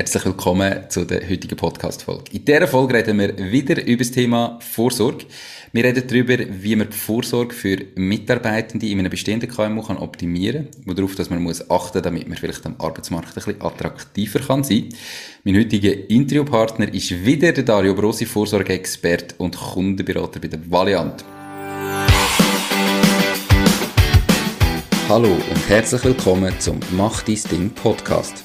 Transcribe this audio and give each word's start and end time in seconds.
Herzlich 0.00 0.24
willkommen 0.24 0.88
zu 0.88 1.04
der 1.04 1.28
heutigen 1.28 1.58
Podcast-Folge. 1.58 2.32
In 2.32 2.42
dieser 2.46 2.66
Folge 2.66 2.94
reden 2.94 3.18
wir 3.18 3.36
wieder 3.52 3.84
über 3.84 3.98
das 3.98 4.10
Thema 4.10 4.58
Vorsorge. 4.60 5.26
Wir 5.74 5.84
reden 5.84 6.04
darüber, 6.06 6.38
wie 6.38 6.74
man 6.74 6.88
die 6.88 6.96
Vorsorge 6.96 7.54
für 7.54 7.76
Mitarbeitende 7.96 8.86
in 8.86 8.98
einem 8.98 9.10
bestehenden 9.10 9.50
KMU 9.50 9.82
kann 9.82 9.98
optimieren 9.98 10.70
kann, 10.70 10.96
worauf 10.96 11.16
dass 11.16 11.28
man 11.28 11.42
muss 11.42 11.70
achten 11.70 12.02
damit 12.02 12.26
man 12.26 12.38
vielleicht 12.38 12.64
am 12.64 12.76
Arbeitsmarkt 12.78 13.28
ein 13.28 13.34
bisschen 13.34 13.60
attraktiver 13.60 14.38
kann 14.38 14.64
sein. 14.64 14.88
Mein 15.44 15.58
heutiger 15.58 15.92
Interviewpartner 16.08 16.94
ist 16.94 17.22
wieder 17.26 17.52
der 17.52 17.64
Dario 17.64 17.94
Brosi, 17.94 18.24
Vorsorgeexperte 18.24 19.34
und 19.36 19.54
Kundenberater 19.54 20.40
bei 20.40 20.48
der 20.48 20.60
Valiant. 20.70 21.26
Hallo 25.10 25.28
und 25.28 25.68
herzlich 25.68 26.02
willkommen 26.04 26.54
zum 26.58 26.80
Mach 26.92 27.22
dein 27.22 27.38
Ding 27.50 27.70
Podcast. 27.74 28.44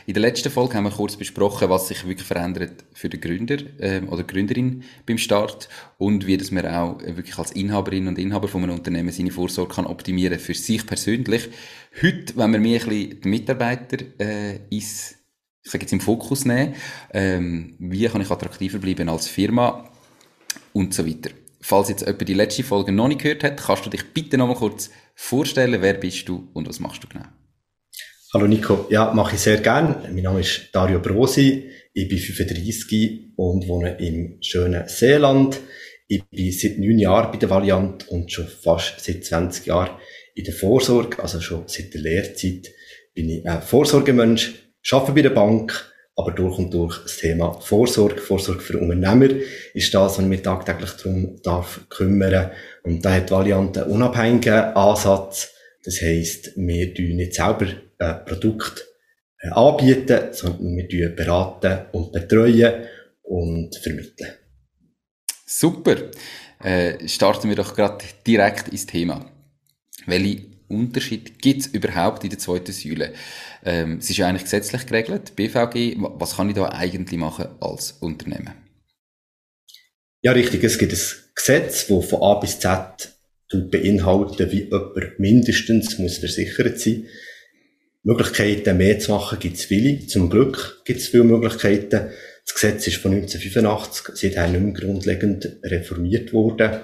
in 0.11 0.15
der 0.15 0.23
letzten 0.23 0.51
Folge 0.51 0.75
haben 0.75 0.83
wir 0.83 0.91
kurz 0.91 1.15
besprochen, 1.15 1.69
was 1.69 1.87
sich 1.87 2.05
wirklich 2.05 2.27
verändert 2.27 2.83
für 2.91 3.07
den 3.07 3.21
Gründer 3.21 3.55
ähm, 3.79 4.09
oder 4.09 4.23
Gründerin 4.23 4.83
beim 5.05 5.17
Start 5.17 5.69
und 5.97 6.27
wie 6.27 6.35
dass 6.35 6.51
man 6.51 6.65
auch 6.65 6.99
wirklich 6.99 7.37
als 7.37 7.53
Inhaberin 7.53 8.09
und 8.09 8.19
Inhaber 8.19 8.49
von 8.49 8.61
einem 8.61 8.75
Unternehmen 8.75 9.13
seine 9.13 9.31
Vorsorge 9.31 9.73
kann 9.73 9.85
optimieren 9.85 10.37
für 10.37 10.53
sich 10.53 10.85
persönlich. 10.85 11.47
Heute, 12.01 12.35
wenn 12.35 12.51
wir 12.51 12.59
mir 12.59 12.81
ein 12.81 12.89
bisschen 12.89 13.21
die 13.21 13.29
Mitarbeiter 13.29 13.99
äh, 14.19 14.59
ins, 14.69 15.15
ich 15.63 15.71
sage 15.71 15.85
jetzt 15.85 15.93
im 15.93 16.01
Fokus 16.01 16.43
nehmen, 16.43 16.75
ähm, 17.13 17.75
wie 17.79 18.05
kann 18.09 18.19
ich 18.19 18.29
attraktiver 18.29 18.79
bleiben 18.79 19.07
als 19.07 19.29
Firma 19.29 19.89
und 20.73 20.93
so 20.93 21.07
weiter. 21.07 21.29
Falls 21.61 21.87
jetzt 21.87 22.01
jemand 22.01 22.27
die 22.27 22.33
letzte 22.33 22.63
Folge 22.63 22.91
noch 22.91 23.07
nicht 23.07 23.21
gehört 23.21 23.45
hat, 23.45 23.63
kannst 23.63 23.85
du 23.85 23.89
dich 23.89 24.13
bitte 24.13 24.37
noch 24.37 24.47
mal 24.47 24.55
kurz 24.55 24.89
vorstellen, 25.15 25.81
wer 25.81 25.93
bist 25.93 26.27
du 26.27 26.49
und 26.51 26.67
was 26.67 26.81
machst 26.81 27.01
du 27.01 27.07
genau? 27.07 27.27
Hallo 28.33 28.47
Nico, 28.47 28.87
ja, 28.89 29.11
mache 29.13 29.35
ich 29.35 29.41
sehr 29.41 29.57
gern. 29.57 30.03
Mein 30.03 30.23
Name 30.23 30.39
ist 30.39 30.69
Dario 30.71 31.01
Brosi, 31.01 31.69
ich 31.91 32.07
bin 32.07 32.17
35 32.17 33.33
und 33.35 33.67
wohne 33.67 33.97
im 33.99 34.37
schönen 34.39 34.87
Seeland. 34.87 35.59
Ich 36.07 36.23
bin 36.29 36.49
seit 36.53 36.79
neun 36.79 36.97
Jahren 36.97 37.29
bei 37.29 37.37
der 37.37 37.49
Valiant 37.49 38.07
und 38.07 38.31
schon 38.31 38.47
fast 38.47 39.03
seit 39.03 39.25
20 39.25 39.65
Jahren 39.65 39.97
in 40.33 40.45
der 40.45 40.53
Vorsorge, 40.53 41.21
also 41.21 41.41
schon 41.41 41.63
seit 41.67 41.93
der 41.93 41.99
Lehrzeit 41.99 42.71
bin 43.13 43.27
ich 43.27 43.45
ein 43.45 43.61
Vorsorgemensch, 43.61 44.53
arbeite 44.91 45.11
bei 45.11 45.21
der 45.23 45.31
Bank, 45.31 45.91
aber 46.15 46.31
durch 46.31 46.57
und 46.57 46.73
durch 46.73 46.99
das 47.03 47.17
Thema 47.17 47.59
Vorsorge, 47.59 48.21
Vorsorge 48.21 48.61
für 48.61 48.77
Unternehmer 48.77 49.27
ist 49.73 49.93
das, 49.93 50.13
was 50.13 50.19
ich 50.19 50.25
mich 50.25 50.41
tagtäglich 50.41 50.91
darum 50.91 51.35
darf 51.43 51.81
kümmern. 51.89 52.51
Und 52.83 53.03
da 53.03 53.13
hat 53.13 53.29
Valiant 53.29 53.77
einen 53.77 53.91
unabhängigen 53.91 54.73
Ansatz. 54.73 55.53
Das 55.83 56.01
heisst, 56.01 56.53
wir 56.55 56.93
tun 56.93 57.17
nicht 57.17 57.33
selber 57.33 57.67
äh, 58.01 58.13
Produkt 58.25 58.87
äh, 59.39 59.49
anbieten, 59.49 60.33
sondern 60.33 60.75
wir 60.89 61.15
beraten 61.15 61.85
und 61.91 62.11
betreuen 62.11 62.85
und 63.21 63.75
vermitteln. 63.75 64.31
Super. 65.45 65.97
Äh, 66.63 67.07
starten 67.07 67.49
wir 67.49 67.55
doch 67.55 67.75
gerade 67.75 68.03
direkt 68.25 68.69
ins 68.69 68.85
Thema. 68.85 69.29
Welche 70.05 70.45
Unterschied 70.67 71.39
gibt 71.39 71.61
es 71.61 71.67
überhaupt 71.67 72.23
in 72.23 72.31
der 72.31 72.39
zweiten 72.39 72.71
Säule? 72.71 73.13
Ähm, 73.63 73.97
es 73.99 74.09
ist 74.09 74.17
ja 74.17 74.27
eigentlich 74.27 74.43
gesetzlich 74.43 74.85
geregelt, 74.85 75.35
BVG. 75.35 75.97
Was 75.97 76.37
kann 76.37 76.49
ich 76.49 76.55
da 76.55 76.69
eigentlich 76.69 77.19
machen 77.19 77.49
als 77.59 77.91
Unternehmen? 77.99 78.53
Ja, 80.23 80.31
richtig. 80.31 80.63
Es 80.63 80.77
gibt 80.77 80.93
ein 80.93 80.99
Gesetz, 81.35 81.87
das 81.87 82.05
von 82.05 82.21
A 82.21 82.35
bis 82.35 82.59
Z 82.59 83.13
beinhaltet, 83.51 84.51
wie 84.51 84.63
jemand 84.63 85.19
mindestens 85.19 85.99
muss 85.99 86.17
versichert 86.17 86.79
sein 86.79 87.01
muss. 87.03 87.11
Möglichkeiten 88.03 88.77
mehr 88.77 88.99
zu 88.99 89.11
machen 89.11 89.39
gibt 89.39 89.57
es 89.57 89.65
viele. 89.65 90.05
Zum 90.07 90.29
Glück 90.29 90.81
gibt 90.85 90.99
es 90.99 91.07
viele 91.07 91.23
Möglichkeiten. 91.23 92.09
Das 92.45 92.55
Gesetz 92.55 92.87
ist 92.87 92.97
von 92.97 93.13
1985, 93.13 94.15
seither 94.15 94.47
nicht 94.47 94.61
mehr 94.61 94.73
grundlegend 94.73 95.59
reformiert 95.63 96.33
worden. 96.33 96.79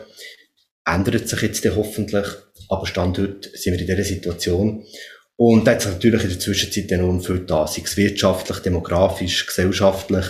Ändert 0.85 1.28
sich 1.28 1.41
jetzt 1.41 1.66
hoffentlich, 1.75 2.25
aber 2.69 2.85
Stand 2.85 3.17
heute 3.17 3.50
sind 3.57 3.73
wir 3.73 3.81
in 3.81 3.88
dieser 3.88 4.03
Situation. 4.03 4.85
Und 5.35 5.66
da 5.66 5.72
hat 5.72 5.81
sich 5.81 5.91
natürlich 5.91 6.23
in 6.23 6.29
der 6.29 6.39
Zwischenzeit 6.39 6.91
enorm 6.91 7.22
viel 7.22 7.39
da, 7.39 7.67
sei 7.67 7.81
es 7.84 7.97
wirtschaftlich, 7.97 8.59
demografisch, 8.59 9.45
gesellschaftlich. 9.45 10.25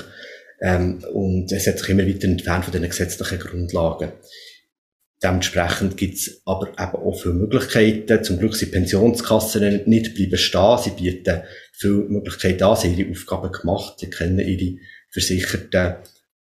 Ähm, 0.61 1.03
und 1.13 1.51
es 1.51 1.67
hat 1.67 1.79
sich 1.79 1.89
immer 1.89 2.07
weiter 2.07 2.27
entfernt 2.27 2.65
von 2.65 2.73
den 2.73 2.89
gesetzlichen 2.89 3.39
Grundlagen. 3.39 4.11
Dementsprechend 5.23 5.97
gibt 5.97 6.15
es 6.15 6.41
aber 6.45 6.69
eben 6.69 6.95
auch 6.95 7.19
viele 7.19 7.33
Möglichkeiten. 7.33 8.23
Zum 8.23 8.37
Glück 8.37 8.55
sind 8.55 8.71
Pensionskassen 8.71 9.83
nicht 9.85 10.13
bleiben 10.13 10.37
stehen. 10.37 10.77
Sie 10.83 10.91
bieten 10.91 11.41
viele 11.71 12.05
Möglichkeiten 12.07 12.63
an. 12.63 12.75
Sie 12.75 12.89
haben 12.89 12.99
ihre 12.99 13.11
Aufgaben 13.11 13.51
gemacht. 13.51 13.99
Sie 13.99 14.09
kennen 14.09 14.39
ihre 14.39 14.77
Versicherten. 15.09 15.95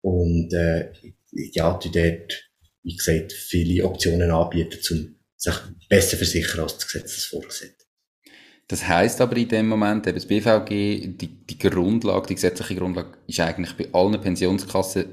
Und, 0.01 0.53
äh, 0.55 0.91
ja, 1.33 1.79
die 1.79 1.91
dort, 1.91 2.51
wie 2.83 2.97
gesagt, 2.97 3.33
viele 3.33 3.85
Optionen 3.85 4.31
anbieten, 4.31 4.79
um 4.91 5.17
sich 5.37 5.55
besser 5.89 6.17
versichern, 6.17 6.61
als 6.61 6.79
das 6.79 6.87
Gesetz 6.87 7.17
es 7.19 7.25
vorsieht. 7.27 7.77
Das 8.69 8.89
heisst 8.89 9.21
aber 9.21 9.37
in 9.37 9.49
dem 9.49 9.69
Moment, 9.69 10.07
eben 10.07 10.17
das 10.17 10.27
BVG, 10.27 11.09
die, 11.19 11.45
die 11.45 11.59
Grundlage, 11.59 12.29
die 12.29 12.37
gesetzliche 12.37 12.77
Grundlage 12.77 13.19
ist 13.27 13.41
eigentlich 13.41 13.77
bei 13.77 13.93
allen 13.93 14.19
Pensionskassen 14.19 15.05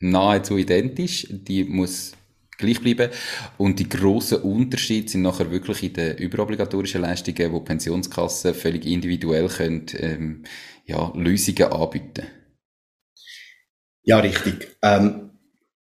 nahezu 0.00 0.56
identisch. 0.56 1.28
Die 1.30 1.62
muss 1.62 2.15
gleich 2.58 2.80
bleiben. 2.80 3.10
Und 3.58 3.78
die 3.78 3.88
grossen 3.88 4.42
Unterschiede 4.42 5.08
sind 5.08 5.22
nachher 5.22 5.50
wirklich 5.50 5.82
in 5.82 5.92
den 5.92 6.16
überobligatorischen 6.16 7.02
Leistungen, 7.02 7.52
wo 7.52 7.60
Pensionskassen 7.60 8.54
völlig 8.54 8.86
individuell 8.86 9.48
können, 9.48 9.86
ähm, 9.98 10.44
ja, 10.84 11.12
Lösungen 11.14 11.72
anbieten. 11.72 12.26
Ja, 14.02 14.18
richtig. 14.18 14.76
Ähm, 14.82 15.30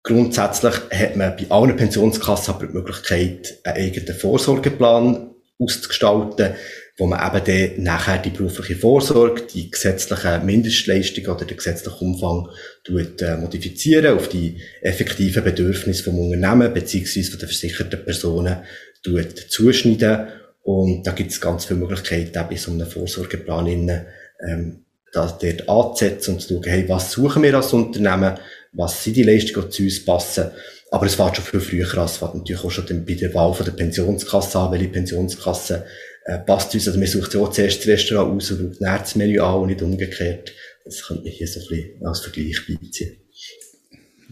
grundsätzlich 0.03 0.75
hat 0.91 1.17
man 1.17 1.37
bei 1.37 1.51
allen 1.51 1.77
Pensionskassen 1.77 2.55
aber 2.55 2.67
die 2.67 2.73
Möglichkeit, 2.73 3.61
einen 3.65 3.77
eigenen 3.77 4.15
Vorsorgeplan 4.15 5.35
auszugestalten, 5.61 6.55
wo 6.99 7.07
man 7.07 7.21
eben 7.25 7.45
dann 7.77 7.83
nachher 7.85 8.19
die 8.19 8.31
berufliche 8.31 8.75
Vorsorge, 8.75 9.43
die 9.43 9.71
gesetzlichen 9.71 10.45
Mindestleistungen 10.45 11.31
oder 11.31 11.45
den 11.45 11.57
gesetzlichen 11.57 12.09
Umfang 12.09 12.49
tut, 12.83 13.23
äh, 13.23 13.37
modifizieren 13.37 14.17
auf 14.17 14.29
die 14.29 14.61
effektiven 14.83 15.45
Bedürfnisse 15.45 16.03
vom 16.03 16.19
Unternehmen 16.19 16.75
beziehungsweise 16.75 17.39
den 17.39 17.49
versicherten 17.49 18.05
Personen 18.05 18.57
tut 19.05 19.39
zuschneiden. 19.39 20.27
Und 20.65 21.07
da 21.07 21.13
gibt 21.13 21.31
es 21.31 21.41
ganz 21.41 21.67
viele 21.67 21.79
Möglichkeiten, 21.79 22.37
auch 22.37 22.49
bei 22.49 22.57
so 22.57 22.73
einem 22.73 22.87
Vorsorgeplan 22.87 23.69
innen, 23.69 24.07
ähm, 24.47 24.85
das 25.13 25.39
dort 25.39 25.69
anzusetzen 25.69 26.35
und 26.35 26.41
zu 26.41 26.55
schauen, 26.55 26.65
hey, 26.65 26.89
was 26.89 27.13
suchen 27.13 27.45
wir 27.45 27.55
als 27.55 27.73
Unternehmen, 27.73 28.39
was 28.73 29.05
sind 29.05 29.17
die 29.17 29.23
Leistungen, 29.23 29.67
die 29.67 29.73
zu 29.73 29.83
uns 29.85 30.05
passen. 30.05 30.51
Aber 30.91 31.07
es 31.07 31.15
fährt 31.15 31.37
schon 31.37 31.45
viel 31.45 31.61
früher 31.61 31.99
an. 31.99 32.07
Es 32.07 32.17
fährt 32.17 32.35
natürlich 32.35 32.65
auch 32.65 32.71
schon 32.71 33.05
bei 33.07 33.15
der 33.15 33.33
Wahl 33.35 33.55
von 33.55 33.65
der 33.65 33.73
Pensionskasse 33.73 34.59
an, 34.59 34.73
welche 34.73 34.89
Pensionskasse 34.89 35.85
äh, 36.29 36.39
passt 36.39 36.75
uns. 36.75 36.87
Also 36.87 36.99
man 36.99 37.09
sucht 37.09 37.35
auch 37.37 37.51
zuerst 37.51 37.81
das 37.81 37.87
Restaurant 37.87 38.37
aus 38.37 38.51
und 38.51 38.75
schaut 38.75 38.83
dann 38.83 38.99
das 38.99 39.17
Menü 39.17 39.41
an 39.41 39.63
und 39.63 39.69
nicht 39.69 39.81
umgekehrt. 39.81 40.53
Das 40.85 41.03
könnte 41.07 41.25
man 41.25 41.33
hier 41.33 41.49
so 41.49 41.61
ein 41.61 41.67
bisschen 41.69 42.07
als 42.07 42.21
Vergleich 42.21 42.61
beiziehen. 42.69 43.17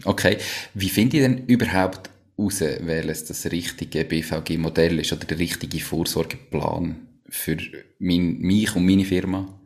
Okay. 0.05 0.37
Wie 0.75 0.89
finde 0.89 1.17
ich 1.17 1.23
denn 1.23 1.45
überhaupt 1.47 2.11
heraus, 2.37 2.61
welches 2.61 3.25
das 3.25 3.51
richtige 3.51 4.05
BVG-Modell 4.05 4.99
ist 4.99 5.11
oder 5.11 5.25
der 5.25 5.39
richtige 5.39 5.79
Vorsorgeplan 5.79 6.97
für 7.29 7.57
mein, 7.97 8.37
mich 8.37 8.75
und 8.75 8.85
meine 8.85 9.03
Firma? 9.03 9.59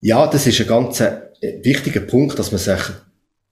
Ja, 0.00 0.26
das 0.26 0.48
ist 0.48 0.60
ein 0.60 0.66
ganz 0.66 1.00
äh, 1.00 1.20
wichtiger 1.62 2.00
Punkt, 2.00 2.36
dass 2.40 2.50
man 2.50 2.58
sich 2.58 2.80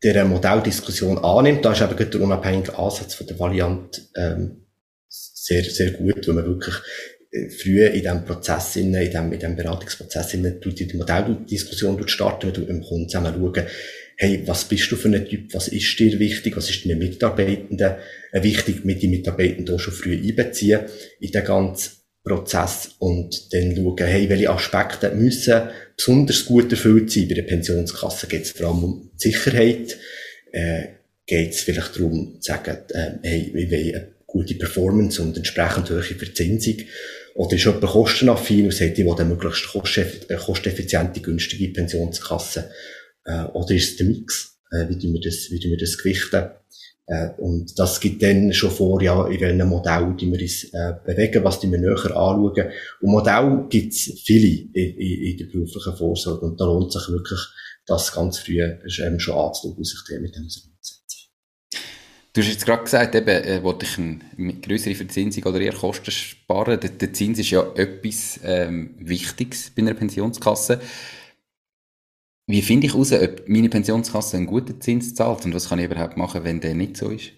dieser 0.02 0.25
Modelldiskussion 0.25 1.19
annimmt. 1.19 1.64
Da 1.64 1.72
ist 1.72 1.81
eben 1.81 2.10
der 2.10 2.20
unabhängige 2.20 2.76
Ansatz 2.76 3.14
von 3.14 3.28
der 3.28 3.38
Variante 3.38 4.00
ähm, 4.16 4.66
sehr, 5.50 5.64
sehr 5.64 5.93
gut, 5.93 6.26
weil 6.26 6.34
man 6.34 6.46
wirklich 6.46 6.75
früh 7.31 7.85
in 7.85 8.03
diesem 8.03 8.25
Prozess, 8.25 8.77
in 8.77 8.93
diesem, 8.93 9.32
in 9.32 9.38
diesem 9.38 9.56
Beratungsprozess, 9.56 10.35
in 10.35 10.61
die 10.61 10.97
Modelldiskussion 10.97 12.09
starten, 12.09 12.49
mit 12.49 12.69
dem 12.69 12.82
Kunden 12.82 13.09
zusammen 13.09 13.35
schauen, 13.35 13.67
hey, 14.17 14.43
was 14.44 14.65
bist 14.67 14.91
du 14.93 14.97
für 14.97 15.09
ein 15.09 15.25
Typ, 15.25 15.55
was 15.55 15.69
ist 15.69 15.99
dir 15.99 16.19
wichtig, 16.19 16.55
was 16.56 16.69
ist 16.69 16.85
deinen 16.85 16.99
Mitarbeitenden 16.99 17.94
äh, 18.32 18.43
wichtig, 18.43 18.85
mit 18.85 19.03
den 19.03 19.11
Mitarbeitenden 19.11 19.75
auch 19.75 19.81
schon 19.81 19.94
früh 19.94 20.15
einbeziehen 20.15 20.81
in 21.21 21.31
den 21.31 21.44
ganzen 21.44 21.93
Prozess 22.23 22.91
und 22.99 23.55
dann 23.55 23.75
schauen, 23.75 23.97
hey, 23.99 24.29
welche 24.29 24.50
Aspekte 24.50 25.11
müssen 25.15 25.62
besonders 25.97 26.44
gut 26.44 26.71
erfüllt 26.71 27.11
sein. 27.11 27.29
Bei 27.29 27.35
der 27.35 27.43
Pensionskasse 27.43 28.27
geht 28.27 28.43
es 28.43 28.50
vor 28.50 28.69
allem 28.69 28.85
um 28.85 29.11
Sicherheit, 29.17 29.97
äh, 30.53 30.82
geht 31.27 31.53
es 31.53 31.61
vielleicht 31.61 31.97
darum, 31.97 32.41
zu 32.41 32.53
sagen, 32.53 32.77
äh, 32.91 33.12
hey, 33.23 33.50
wir 33.55 33.71
wollen 33.71 34.06
gute 34.27 34.55
Performance 34.55 35.23
und 35.23 35.37
entsprechend 35.37 35.91
hohe 35.91 36.03
Verzinsung? 36.03 36.77
Oder 37.35 37.56
ist 37.56 37.65
jemand 37.65 37.87
kostenaffin 37.87 38.67
und 38.67 38.75
sagt, 38.75 38.99
ich 38.99 39.05
will 39.05 39.15
eine 39.15 39.25
möglichst 39.25 39.75
äh, 39.97 40.37
kosteneffiziente, 40.37 41.21
günstige 41.21 41.69
Pensionskasse? 41.69 42.71
Äh, 43.25 43.44
oder 43.53 43.75
ist 43.75 43.91
es 43.91 43.97
der 43.97 44.06
Mix? 44.06 44.59
Äh, 44.73 44.88
wie 44.88 44.99
tun 44.99 45.15
wir 45.15 45.21
das, 45.21 45.50
wie 45.50 45.61
tun 45.61 45.71
wir 45.71 45.79
das 45.79 45.99
gewichten? 45.99 46.50
Äh, 47.06 47.31
und 47.38 47.79
das 47.79 48.00
gibt 48.00 48.23
dann 48.23 48.53
schon 48.53 48.71
vor, 48.71 49.03
ja, 49.03 49.27
in 49.27 49.41
welchem 49.41 49.69
Modell 49.69 50.15
die 50.19 50.31
wir 50.31 50.41
uns 50.41 50.65
äh, 50.73 50.93
bewegen, 51.05 51.43
was 51.44 51.61
die 51.61 51.71
wir 51.71 51.79
näher 51.79 51.93
anschauen. 51.93 52.44
Und 53.00 53.11
Modell 53.11 53.67
gibt 53.69 53.93
es 53.93 54.21
viele 54.25 54.69
in, 54.73 54.97
in, 54.97 55.23
in, 55.25 55.37
der 55.38 55.47
beruflichen 55.47 55.97
Vorsorge. 55.97 56.47
Und 56.47 56.61
da 56.61 56.65
lohnt 56.65 56.93
sich 56.93 57.09
wirklich, 57.09 57.41
das 57.87 58.12
ganz 58.12 58.38
früh 58.38 58.61
ähm, 58.61 59.19
schon 59.19 59.35
anzuschauen 59.35 59.82
sich 59.82 59.99
mit 60.21 60.37
dem 60.37 60.47
auseinanderzusetzen. 60.47 60.69
Du 62.32 62.41
hast 62.41 62.49
jetzt 62.49 62.65
gerade 62.65 62.85
gesagt, 62.85 63.15
eben, 63.17 63.29
äh, 63.29 63.62
wollte 63.65 63.87
ich 63.87 63.99
eine 63.99 64.55
größere 64.61 64.94
Verzinsung 64.94 65.44
oder 65.44 65.61
eher 65.61 65.73
Kosten 65.73 66.12
sparen. 66.12 66.79
Der, 66.79 66.91
der 66.91 67.12
Zins 67.12 67.41
ist 67.41 67.50
ja 67.50 67.62
etwas 67.75 68.38
ähm, 68.44 68.94
Wichtiges 68.99 69.71
bei 69.71 69.82
einer 69.82 69.94
Pensionskasse. 69.94 70.81
Wie 72.47 72.62
finde 72.62 72.87
ich 72.87 72.93
heraus, 72.93 73.12
ob 73.12 73.49
meine 73.49 73.69
Pensionskasse 73.69 74.37
einen 74.37 74.47
guten 74.47 74.81
Zins 74.81 75.15
zahlt 75.15 75.44
und 75.44 75.55
was 75.55 75.69
kann 75.69 75.81
ich 75.81 75.87
überhaupt 75.87 76.17
machen, 76.17 76.44
wenn 76.44 76.61
der 76.61 76.75
nicht 76.75 76.97
so 76.97 77.09
ist? 77.11 77.32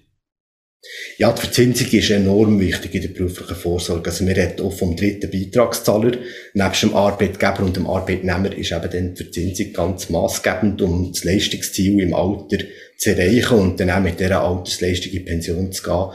Ja, 1.17 1.31
die 1.33 1.41
Verzinsung 1.43 1.87
ist 1.89 2.11
enorm 2.11 2.59
wichtig 2.59 2.95
in 2.97 3.03
der 3.03 3.09
beruflichen 3.11 3.55
Vorsorge. 3.55 4.11
Also 4.11 4.27
wir 4.27 4.37
reden 4.37 4.61
auch 4.63 4.73
vom 4.73 4.97
dritten 4.97 5.31
Beitragszahler. 5.31 6.19
Nebst 6.55 6.83
dem 6.83 6.95
Arbeitgeber 6.95 7.61
und 7.61 7.77
dem 7.77 7.87
Arbeitnehmer 7.87 8.53
ist 8.57 8.73
eben 8.73 8.91
dann 8.91 9.15
die 9.15 9.23
Verzinsung 9.23 9.73
ganz 9.73 10.11
maßgebend, 10.11 10.83
um 10.83 11.13
das 11.13 11.23
Leistungsziel 11.23 12.01
im 12.01 12.15
Alter 12.15 12.65
zu 12.97 13.11
erreichen 13.11 13.59
und 13.59 13.79
dann 13.79 13.91
auch 13.91 14.01
mit 14.01 14.19
dieser 14.19 14.43
Altersleistung 14.43 15.13
in 15.13 15.25
Pension 15.25 15.71
zu 15.71 15.83
gehen, 15.85 16.07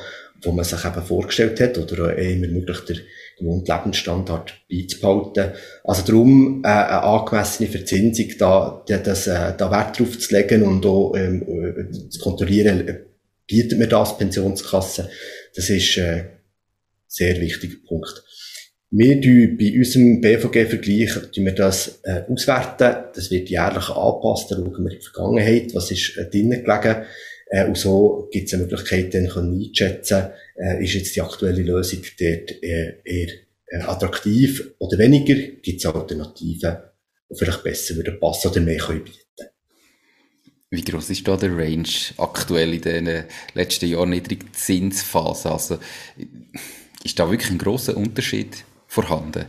wo 0.41 0.51
man 0.51 0.65
sich 0.65 0.83
eben 0.83 1.05
vorgestellt 1.05 1.61
hat 1.61 1.77
oder 1.77 2.07
auch 2.07 2.17
immer 2.17 2.47
möglich 2.47 2.79
der 2.89 2.97
Lebensstandard 3.39 4.53
beizubehalten. 4.69 5.53
Also 5.85 6.01
darum 6.03 6.61
äh, 6.65 6.67
eine 6.67 7.03
angemessene 7.03 7.69
Verzinsung, 7.69 8.27
da, 8.37 8.83
das, 8.85 9.27
äh, 9.27 9.53
da 9.57 9.71
Wert 9.71 9.97
drauf 9.97 10.19
zu 10.19 10.35
legen 10.35 10.63
und 10.63 10.85
auch 10.85 11.15
ähm, 11.15 11.43
äh, 11.43 12.09
zu 12.09 12.19
kontrollieren, 12.19 13.05
bietet 13.47 13.79
mir 13.79 13.87
das 13.87 14.17
Pensionskasse. 14.17 15.09
Das 15.55 15.69
ist 15.69 15.97
äh, 15.97 16.01
ein 16.03 16.29
sehr 17.07 17.39
wichtiger 17.41 17.77
Punkt. 17.87 18.23
Wir 18.89 19.19
tun 19.19 19.57
bei 19.57 19.73
unserem 19.77 20.21
BVG-Vergleich 20.21 21.09
wir 21.35 21.55
das 21.55 21.99
äh, 22.03 22.23
auswerten. 22.29 23.05
Das 23.13 23.31
wird 23.31 23.49
jährlich 23.49 23.89
angepasst. 23.89 24.51
Da 24.51 24.55
schauen 24.55 24.83
wir 24.83 24.91
in 24.91 24.99
die 24.99 25.05
Vergangenheit, 25.05 25.75
was 25.75 25.91
ist 25.91 26.17
äh, 26.17 26.29
drinnen 26.29 26.63
gelegen. 26.63 27.05
Äh, 27.49 27.65
und 27.65 27.77
so 27.77 28.29
gibt 28.31 28.47
es 28.47 28.53
eine 28.53 28.63
Möglichkeit, 28.63 29.13
dann 29.13 29.29
einzuschätzen, 29.29 30.27
äh, 30.55 30.83
ist 30.83 30.93
jetzt 30.93 31.15
die 31.15 31.21
aktuelle 31.21 31.63
Lösung 31.63 32.01
dort 32.19 32.63
äh, 32.63 32.93
eher 33.03 33.29
äh, 33.67 33.79
attraktiv 33.79 34.73
oder 34.79 34.97
weniger? 34.97 35.35
Gibt 35.35 35.79
es 35.79 35.85
Alternativen, 35.85 36.77
die 37.29 37.35
vielleicht 37.35 37.63
besser 37.63 37.95
würden 37.95 38.19
passen 38.19 38.49
oder 38.49 38.61
mehr 38.61 38.79
können 38.79 39.03
bieten 39.03 39.47
wie 40.69 40.83
groß 40.83 41.09
ist 41.11 41.27
da 41.27 41.37
der 41.37 41.55
Range 41.55 41.87
aktuell 42.17 42.73
in 42.73 42.81
den 42.81 43.23
letzten 43.53 43.87
Jahren 43.87 44.09
Niedrigzinsphase? 44.09 45.51
Also, 45.51 45.79
ist 47.03 47.17
da 47.19 47.29
wirklich 47.29 47.51
ein 47.51 47.57
großer 47.57 47.95
Unterschied 47.95 48.65
vorhanden? 48.87 49.45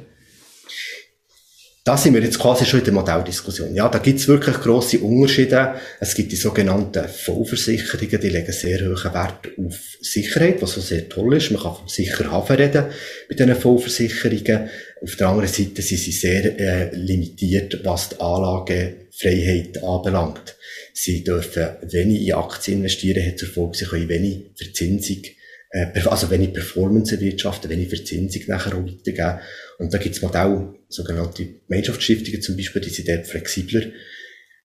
Da 1.89 1.97
sind 1.97 2.13
wir 2.13 2.21
jetzt 2.21 2.39
quasi 2.39 2.67
schon 2.67 2.81
in 2.81 2.85
der 2.85 2.95
Modelldiskussion. 2.95 3.75
Ja, 3.75 3.89
da 3.89 3.99
gibt 3.99 4.21
es 4.21 4.29
wirklich 4.29 4.61
grosse 4.61 4.99
Unterschiede. 4.99 5.77
Es 6.01 6.15
gibt 6.15 6.31
die 6.31 6.37
sogenannten 6.37 7.09
Vollversicherungen, 7.09 8.21
die 8.21 8.29
legen 8.29 8.53
sehr 8.53 8.81
hohen 8.81 9.15
Wert 9.15 9.49
auf 9.57 9.79
Sicherheit, 10.03 10.61
was 10.61 10.73
so 10.73 10.83
sehr 10.83 11.09
toll 11.09 11.37
ist. 11.37 11.51
Man 11.51 11.63
kann 11.63 11.77
vom 11.77 11.89
Sicherhafen 11.89 12.57
reden 12.57 12.85
bei 13.31 13.35
diesen 13.35 13.57
Vollversicherungen. 13.57 14.69
Auf 15.03 15.17
der 15.17 15.29
anderen 15.29 15.49
Seite 15.49 15.83
sind 15.83 15.99
sie 15.99 16.13
sehr 16.13 16.59
äh, 16.59 16.95
limitiert, 16.95 17.81
was 17.85 18.11
die 18.11 18.21
Anlagefreiheit 18.21 19.83
anbelangt. 19.83 20.57
Sie 20.93 21.23
dürfen 21.23 21.69
wenig 21.83 22.27
in 22.27 22.35
Aktien 22.35 22.79
investieren, 22.79 23.25
hat 23.25 23.39
zur 23.39 23.49
Folge, 23.49 23.79
sie 23.79 23.85
können 23.85 24.09
wenig 24.09 24.47
Verzinsung 24.57 25.23
äh, 25.71 25.87
also 26.07 26.31
wenn 26.31 26.43
ich 26.43 26.53
Performance 26.53 27.15
erwirtschaften, 27.15 27.71
wenn 27.71 27.83
ich 27.83 27.89
Verzinsung 27.89 28.43
nachher 28.47 28.75
auch 28.75 28.85
weitergeben. 28.85 29.41
Und 29.79 29.93
da 29.93 29.99
gibt 29.99 30.17
es 30.17 30.23
Modelle, 30.23 30.75
sogenannte 30.89 31.47
Gemeinschaftsstiftungen 31.69 32.43
zum 32.43 32.57
Beispiel, 32.57 32.83
die 32.83 32.91
sind 32.91 33.09
dort 33.09 33.27
flexibler. 33.27 33.83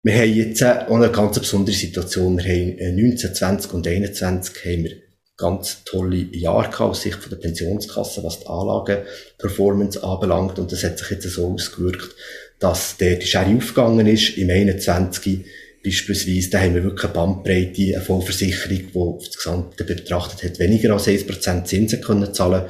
Wir 0.03 0.15
haben 0.15 0.33
jetzt 0.33 0.63
auch 0.63 0.95
eine 0.95 1.11
ganz 1.11 1.39
besondere 1.39 1.75
Situation. 1.75 2.37
Wir 2.37 2.43
haben 2.43 2.95
19, 2.95 3.35
20 3.35 3.73
und 3.73 3.87
21 3.87 4.65
haben 4.65 4.83
wir 4.83 4.97
ganz 5.43 5.83
tolle 5.83 6.27
Jahre 6.31 6.69
gehabt 6.69 6.81
aus 6.81 7.01
Sicht 7.01 7.19
der 7.29 7.35
Pensionskasse, 7.35 8.23
was 8.23 8.39
die 8.39 8.47
Anlagenperformance 8.47 10.01
anbelangt. 10.01 10.57
Und 10.57 10.71
das 10.71 10.83
hat 10.85 10.97
sich 10.97 11.09
jetzt 11.09 11.29
so 11.29 11.53
ausgewirkt, 11.53 12.15
dass 12.59 12.95
der 12.95 13.17
die 13.17 13.25
Schere 13.25 13.57
aufgegangen 13.57 14.07
ist. 14.07 14.37
Im 14.37 14.49
21 14.49 15.45
Beispielsweise, 15.83 16.49
da 16.49 16.61
haben 16.61 16.75
wir 16.75 16.83
wirklich 16.83 17.03
eine 17.03 17.13
Bandbreite, 17.13 17.93
eine 17.93 18.01
Vollversicherung, 18.01 18.91
die 18.93 18.97
auf 18.97 19.25
das 19.25 19.35
Gesamte 19.35 19.83
betrachtet 19.83 20.43
hat, 20.43 20.59
weniger 20.59 20.93
als 20.93 21.07
1% 21.07 21.65
Zinsen 21.65 21.99
können 21.99 22.33
zahlen 22.33 22.67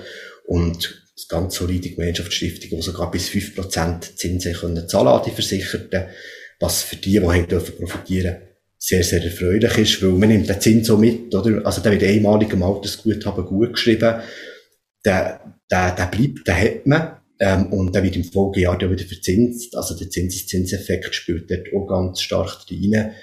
und 0.47 1.03
ganz 1.29 1.55
solide 1.55 1.91
Gemeinschaftsstiftung, 1.91 2.79
die 2.79 2.81
sogar 2.81 3.11
bis 3.11 3.29
5% 3.29 4.15
Zinsen 4.15 4.53
können 4.53 4.89
zahlen 4.89 5.09
an 5.09 5.21
die 5.23 5.31
Versicherten, 5.31 6.05
was 6.59 6.81
für 6.81 6.95
die, 6.95 7.19
die 7.19 7.21
haben 7.21 7.47
dürfen 7.47 7.75
profitieren, 7.75 8.37
sehr, 8.85 9.01
sehr 9.01 9.24
erfreulich 9.24 9.77
ist, 9.77 10.03
weil 10.03 10.12
man 10.12 10.27
nimmt 10.27 10.50
den 10.50 10.59
Zins 10.59 10.88
so 10.88 10.97
mit, 10.97 11.33
oder? 11.33 11.65
Also 11.65 11.81
der 11.81 11.94
wird 11.94 12.03
einmalig 12.03 12.51
im 12.51 12.63
Altersguthaben 12.63 13.45
gut 13.45 13.71
geschrieben, 13.71 14.19
der, 15.06 15.39
der, 15.71 15.95
der 15.95 16.07
bleibt, 16.07 16.45
den 16.45 16.56
hat 16.56 16.85
man, 16.85 17.18
ähm, 17.39 17.71
und 17.71 17.95
dann 17.95 18.03
wird 18.03 18.18
im 18.18 18.25
Folgejahr 18.25 18.77
dann 18.77 18.91
wieder 18.91 19.06
verzinst. 19.06 19.77
Also 19.77 19.97
der 19.97 20.09
Zinseszinseffekt 20.09 21.15
spielt 21.15 21.50
dort 21.50 21.68
auch 21.74 21.88
ganz 21.88 22.19
stark 22.19 22.65
rein. 22.69 23.13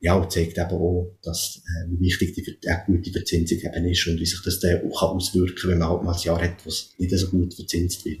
Ja, 0.00 0.14
und 0.14 0.30
zeigt 0.30 0.56
eben 0.56 0.70
auch, 0.70 1.18
dass, 1.22 1.62
äh, 1.66 1.90
wie 1.90 1.98
wichtig 2.06 2.34
die, 2.34 2.44
die 2.44 2.68
gute 2.86 3.10
Verzinsung 3.10 3.58
eben 3.58 3.88
ist 3.88 4.06
und 4.06 4.20
wie 4.20 4.26
sich 4.26 4.40
das 4.44 4.60
dann 4.60 4.88
auch 4.92 5.02
auswirken 5.02 5.56
kann, 5.56 5.70
wenn 5.72 5.78
man 5.78 5.88
halt 5.88 6.04
mal 6.04 6.14
ein 6.14 6.22
Jahr 6.22 6.40
hat, 6.40 6.64
wo 6.64 6.68
es 6.68 6.94
nicht 6.96 7.10
so 7.10 7.26
gut 7.26 7.54
verzinst 7.54 8.04
wird. 8.04 8.20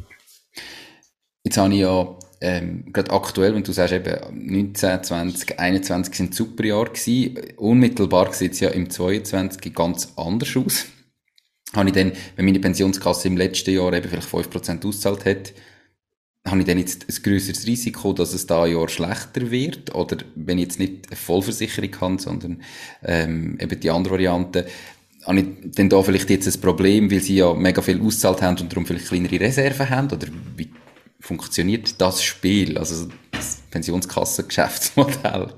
Jetzt 1.44 1.56
habe 1.56 1.72
ich 1.72 1.80
ja 1.80 2.18
ähm, 2.40 2.92
gerade 2.92 3.10
aktuell, 3.10 3.54
wenn 3.54 3.64
du 3.64 3.72
sagst, 3.72 3.94
eben 3.94 4.16
19, 4.32 5.02
20, 5.02 5.58
21 5.58 6.14
sind 6.14 6.34
super 6.34 6.64
Jahre 6.64 6.90
gewesen. 6.90 7.36
Unmittelbar 7.56 8.32
sieht 8.32 8.52
es 8.52 8.60
ja 8.60 8.70
im 8.70 8.90
22 8.90 9.74
ganz 9.74 10.12
anders 10.16 10.56
aus 10.56 10.86
habe 11.74 11.88
ich 11.88 11.94
dann, 11.94 12.12
wenn 12.36 12.44
meine 12.44 12.60
Pensionskasse 12.60 13.28
im 13.28 13.36
letzten 13.36 13.74
Jahr 13.74 13.92
eben 13.92 14.08
vielleicht 14.08 14.28
5% 14.28 14.86
ausgezahlt 14.86 15.24
hat, 15.24 15.52
habe 16.46 16.60
ich 16.60 16.66
dann 16.66 16.78
jetzt 16.78 17.06
ein 17.08 17.22
größeres 17.22 17.66
Risiko, 17.66 18.12
dass 18.12 18.32
es 18.32 18.46
da 18.46 18.64
ein 18.64 18.72
Jahr 18.72 18.88
schlechter 18.88 19.50
wird? 19.50 19.94
Oder 19.94 20.18
wenn 20.34 20.58
ich 20.58 20.64
jetzt 20.64 20.78
nicht 20.78 21.08
eine 21.08 21.16
Vollversicherung 21.16 22.00
habe, 22.00 22.22
sondern 22.22 22.62
ähm, 23.04 23.58
eben 23.60 23.80
die 23.80 23.90
andere 23.90 24.14
Variante, 24.14 24.66
habe 25.26 25.40
ich 25.40 25.46
dann 25.74 25.90
da 25.90 26.02
vielleicht 26.02 26.30
jetzt 26.30 26.46
ein 26.46 26.60
Problem, 26.60 27.10
weil 27.10 27.20
sie 27.20 27.36
ja 27.36 27.52
mega 27.52 27.82
viel 27.82 28.00
ausgezahlt 28.00 28.40
haben 28.40 28.58
und 28.60 28.72
darum 28.72 28.86
vielleicht 28.86 29.08
kleinere 29.08 29.40
Reserven 29.40 29.90
haben? 29.90 30.10
Oder 30.10 30.28
wie 30.56 30.70
funktioniert 31.20 32.00
das 32.00 32.22
Spiel, 32.22 32.78
also 32.78 33.08
das 33.32 33.58
Pensionskassengeschäftsmodell? 33.70 35.54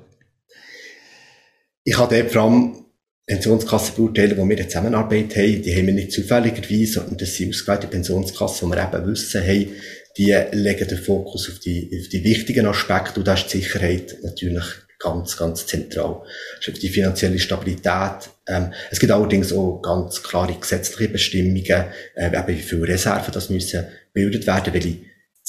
Ich 1.85 1.99
habe 1.99 2.15
dort 2.15 2.33
vor 2.33 2.43
allem 2.43 2.85
Pensionskassen 3.27 3.95
beurteilen, 3.95 4.37
wo 4.37 4.49
wir 4.49 4.57
eine 4.57 4.67
Zusammenarbeit 4.67 5.37
haben, 5.37 5.63
die 5.63 5.77
haben 5.77 5.87
wir 5.87 5.95
nicht 5.95 6.13
zufälligerweise, 6.13 6.95
sondern 6.95 7.19
das 7.19 7.35
sind 7.37 7.51
ausgewählte 7.51 7.87
Pensionskassen, 7.87 8.69
wo 8.69 8.75
wir 8.75 8.83
eben 8.83 9.07
wissen, 9.07 9.43
hey, 9.43 9.73
die 10.17 10.37
legen 10.53 10.89
den 10.89 10.99
Fokus 10.99 11.49
auf 11.49 11.61
die, 11.61 11.97
auf 12.01 12.09
die 12.09 12.25
wichtigen 12.25 12.67
Aspekte 12.67 13.21
und 13.21 13.29
da 13.29 13.35
ist 13.35 13.47
die 13.47 13.59
Sicherheit 13.59 14.17
natürlich 14.23 14.65
ganz, 14.99 15.37
ganz 15.37 15.67
zentral. 15.67 16.23
Das 16.59 16.69
ist 16.69 16.83
die 16.83 16.89
finanzielle 16.89 17.39
Stabilität. 17.39 18.31
Ähm, 18.47 18.73
es 18.91 18.99
gibt 18.99 19.13
allerdings 19.13 19.53
auch 19.53 19.81
ganz 19.81 20.23
klare 20.23 20.55
gesetzliche 20.55 21.13
Bestimmungen, 21.13 21.85
äh, 22.17 22.27
eben 22.27 22.47
wie 22.49 22.61
viele 22.61 22.89
Reserven 22.89 23.33
das 23.33 23.49
müssen 23.49 23.87
bildet 24.13 24.47
werden, 24.47 24.75
welche 24.75 24.99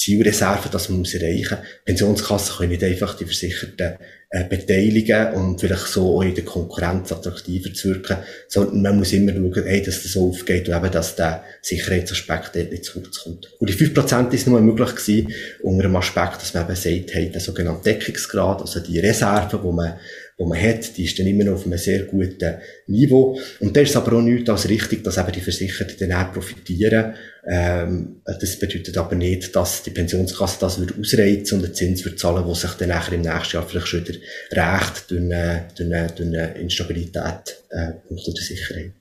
Zielreserven, 0.01 0.71
das 0.71 0.89
man 0.89 0.99
muss 0.99 1.13
erreichen. 1.13 1.59
Pensionskassen 1.85 2.55
können 2.55 2.71
nicht 2.71 2.83
einfach 2.83 3.15
die 3.15 3.25
Versicherten 3.25 3.97
äh, 4.31 4.45
beteiligen 4.45 5.33
und 5.33 5.61
vielleicht 5.61 5.85
so 5.85 6.17
auch 6.17 6.23
in 6.23 6.33
der 6.33 6.43
Konkurrenz 6.43 7.11
attraktiver 7.11 7.71
zu 7.71 7.89
wirken, 7.89 8.17
sondern 8.47 8.81
man 8.81 8.97
muss 8.97 9.13
immer 9.13 9.31
schauen, 9.31 9.63
hey, 9.65 9.83
dass 9.83 10.01
das 10.01 10.17
aufgeht 10.17 10.67
und 10.67 10.75
eben, 10.75 10.91
dass 10.91 11.15
der 11.15 11.43
Sicherheitsaspekt 11.61 12.55
dort 12.55 12.71
nicht 12.71 12.85
zu 12.85 12.99
kurz 12.99 13.19
kommt. 13.19 13.53
Und 13.59 13.69
die 13.69 13.75
5% 13.75 14.31
ist 14.31 14.47
nur 14.47 14.59
möglich 14.61 14.95
gewesen, 14.95 15.33
unter 15.61 15.83
dem 15.83 15.95
Aspekt, 15.95 16.41
dass 16.41 16.55
man 16.55 16.63
eben 16.63 16.75
sagt, 16.75 17.13
hey, 17.13 17.29
der 17.29 17.41
sogenannte 17.41 17.83
Deckungsgrad, 17.83 18.61
also 18.61 18.79
die 18.79 18.99
Reserve, 18.99 19.61
wo 19.61 19.71
man 19.71 19.99
die 20.39 20.45
man 20.45 20.61
hat, 20.61 20.97
die 20.97 21.05
ist 21.05 21.17
dann 21.19 21.27
immer 21.27 21.43
noch 21.43 21.53
auf 21.53 21.65
einem 21.65 21.77
sehr 21.77 22.03
guten 22.03 22.57
Niveau. 22.87 23.39
Und 23.59 23.75
da 23.75 23.81
ist 23.81 23.91
es 23.91 23.95
aber 23.95 24.17
auch 24.17 24.21
nichts 24.21 24.49
als 24.49 24.69
richtig, 24.69 25.03
dass 25.03 25.17
eben 25.17 25.31
die 25.31 25.41
Versicherten 25.41 25.95
dann 25.99 26.13
auch 26.13 26.33
profitieren. 26.33 27.13
Ähm, 27.47 28.21
das 28.25 28.59
bedeutet 28.59 28.97
aber 28.97 29.15
nicht, 29.15 29.55
dass 29.55 29.83
die 29.83 29.91
Pensionskasse 29.91 30.59
das 30.59 30.79
würde 30.79 30.95
ausreizen 30.99 31.57
und 31.57 31.65
den 31.65 31.73
Zins 31.73 32.05
würde 32.05 32.17
zahlen, 32.17 32.45
der 32.45 32.55
sich 32.55 32.71
dann 32.71 32.89
nachher 32.89 33.13
im 33.13 33.21
nächsten 33.21 33.55
Jahr 33.55 33.67
vielleicht 33.67 33.87
schon 33.87 34.07
wieder 34.07 34.19
rächt 34.51 35.09
durch 35.09 35.21
eine, 35.21 35.67
durch 35.75 35.91
eine, 35.91 36.07
durch 36.07 36.27
eine 36.27 36.53
Instabilität 36.59 37.63
äh, 37.69 37.93
unter 38.09 38.31
der 38.33 38.43
Sicherheit. 38.43 38.93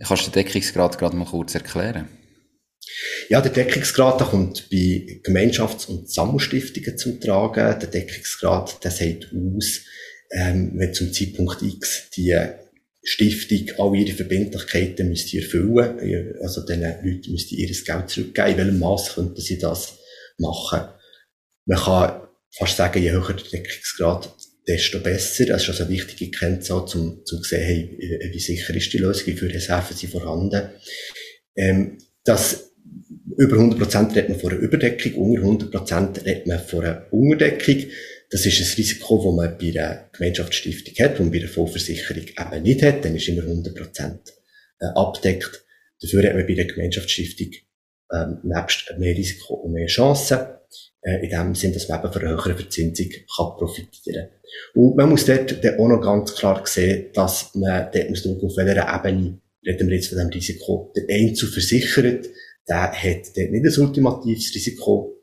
Kannst 0.00 0.26
du 0.26 0.30
den 0.30 0.44
Deckungsgrad 0.44 0.98
gerade 0.98 1.16
mal 1.16 1.26
kurz 1.26 1.54
erklären? 1.54 2.08
Ja, 3.28 3.40
der 3.40 3.52
Deckungsgrad, 3.52 4.20
der 4.20 4.28
kommt 4.28 4.70
bei 4.70 5.20
Gemeinschafts- 5.22 5.86
und 5.86 6.10
Sammelstiftungen 6.10 6.96
zum 6.96 7.20
Tragen. 7.20 7.78
Der 7.80 7.88
Deckungsgrad, 7.88 8.82
der 8.82 8.90
sagt 8.90 9.28
aus, 9.34 9.80
ähm, 10.30 10.72
wenn 10.74 10.94
zum 10.94 11.12
Zeitpunkt 11.12 11.62
X 11.62 12.10
die 12.14 12.36
Stiftung 13.02 13.70
all 13.78 13.96
ihre 13.96 14.14
Verbindlichkeiten 14.14 15.08
müsste 15.08 15.38
erfüllen. 15.38 16.34
Also 16.42 16.64
den 16.66 16.82
Leuten 16.82 17.32
müsste 17.32 17.54
ihr 17.54 17.68
Geld 17.68 18.10
zurückgeben. 18.10 18.50
In 18.50 18.56
welchem 18.58 18.78
Maß 18.80 19.14
könnten 19.14 19.40
sie 19.40 19.58
das 19.58 19.98
machen? 20.38 20.88
Man 21.64 21.78
kann 21.78 22.28
fast 22.56 22.76
sagen, 22.76 23.02
je 23.02 23.12
höher 23.12 23.32
der 23.32 23.60
Deckungsgrad, 23.60 24.34
desto 24.66 25.00
besser. 25.00 25.46
Das 25.46 25.62
ist 25.62 25.68
also 25.68 25.84
eine 25.84 25.92
wichtige 25.92 26.30
Kennzahl, 26.30 26.80
um 26.94 27.24
zu 27.24 27.42
sehen, 27.42 27.62
hey, 27.62 28.30
wie 28.32 28.40
sicher 28.40 28.74
ist 28.74 28.92
die 28.92 28.98
Lösung, 28.98 29.26
wie 29.26 29.32
viele 29.32 29.54
Reserven 29.54 29.96
sind 29.96 30.12
vorhanden. 30.12 30.70
Ähm, 31.56 31.98
das 32.24 32.72
über 33.36 33.56
100% 33.56 34.14
redet 34.16 34.30
man 34.30 34.40
von 34.40 34.50
einer 34.50 34.60
Überdeckung, 34.60 35.14
unter 35.14 35.66
100% 35.66 36.24
redet 36.24 36.46
man 36.46 36.60
von 36.60 36.84
einer 36.84 37.06
Unterdeckung. 37.12 37.90
Das 38.30 38.44
ist 38.44 38.60
ein 38.60 38.74
Risiko, 38.76 39.16
das 39.16 39.34
man 39.34 39.58
bei 39.58 39.80
einer 39.80 40.10
Gemeinschaftsstiftung 40.12 40.94
hat, 41.04 41.18
man 41.18 41.30
bei 41.30 41.38
einer 41.38 41.48
Vollversicherung 41.48 42.24
eben 42.24 42.62
nicht 42.62 42.82
hat. 42.82 43.04
Dann 43.04 43.16
ist 43.16 43.28
immer 43.28 43.42
100% 43.42 44.18
äh, 44.80 44.86
abdeckt. 44.94 45.64
Dafür 46.00 46.28
hat 46.28 46.34
man 46.34 46.46
bei 46.46 46.54
der 46.54 46.66
Gemeinschaftsstiftung 46.66 47.52
ähm, 48.12 48.38
nebst 48.42 48.92
mehr 48.98 49.16
Risiko 49.16 49.54
und 49.54 49.72
mehr 49.72 49.86
Chancen. 49.86 50.38
Äh, 51.00 51.24
in 51.24 51.30
dem 51.30 51.54
Sinn, 51.54 51.72
dass 51.72 51.88
man 51.88 52.00
eben 52.00 52.12
von 52.12 52.22
einer 52.22 52.30
höheren 52.32 52.56
Verzinsung 52.56 53.08
kann 53.08 53.56
profitieren 53.56 54.28
Und 54.74 54.96
man 54.96 55.08
muss 55.08 55.24
dort 55.24 55.64
dann 55.64 55.78
auch 55.78 55.88
noch 55.88 56.00
ganz 56.00 56.34
klar 56.34 56.62
sehen, 56.66 57.06
dass 57.14 57.54
man 57.54 57.88
dort 57.92 58.10
muss 58.10 58.26
auf 58.26 58.56
welcher 58.56 58.94
Ebene 58.94 59.40
reden 59.64 59.88
wir 59.88 59.96
jetzt 59.96 60.08
von 60.08 60.18
dem 60.18 60.28
Risiko. 60.28 60.92
Der 60.96 61.04
Einzelversichert, 61.08 62.26
der 62.68 62.92
hat 62.92 63.36
dort 63.36 63.50
nicht 63.50 63.64
ein 63.64 63.82
ultimatives 63.82 64.54
Risiko, 64.54 65.17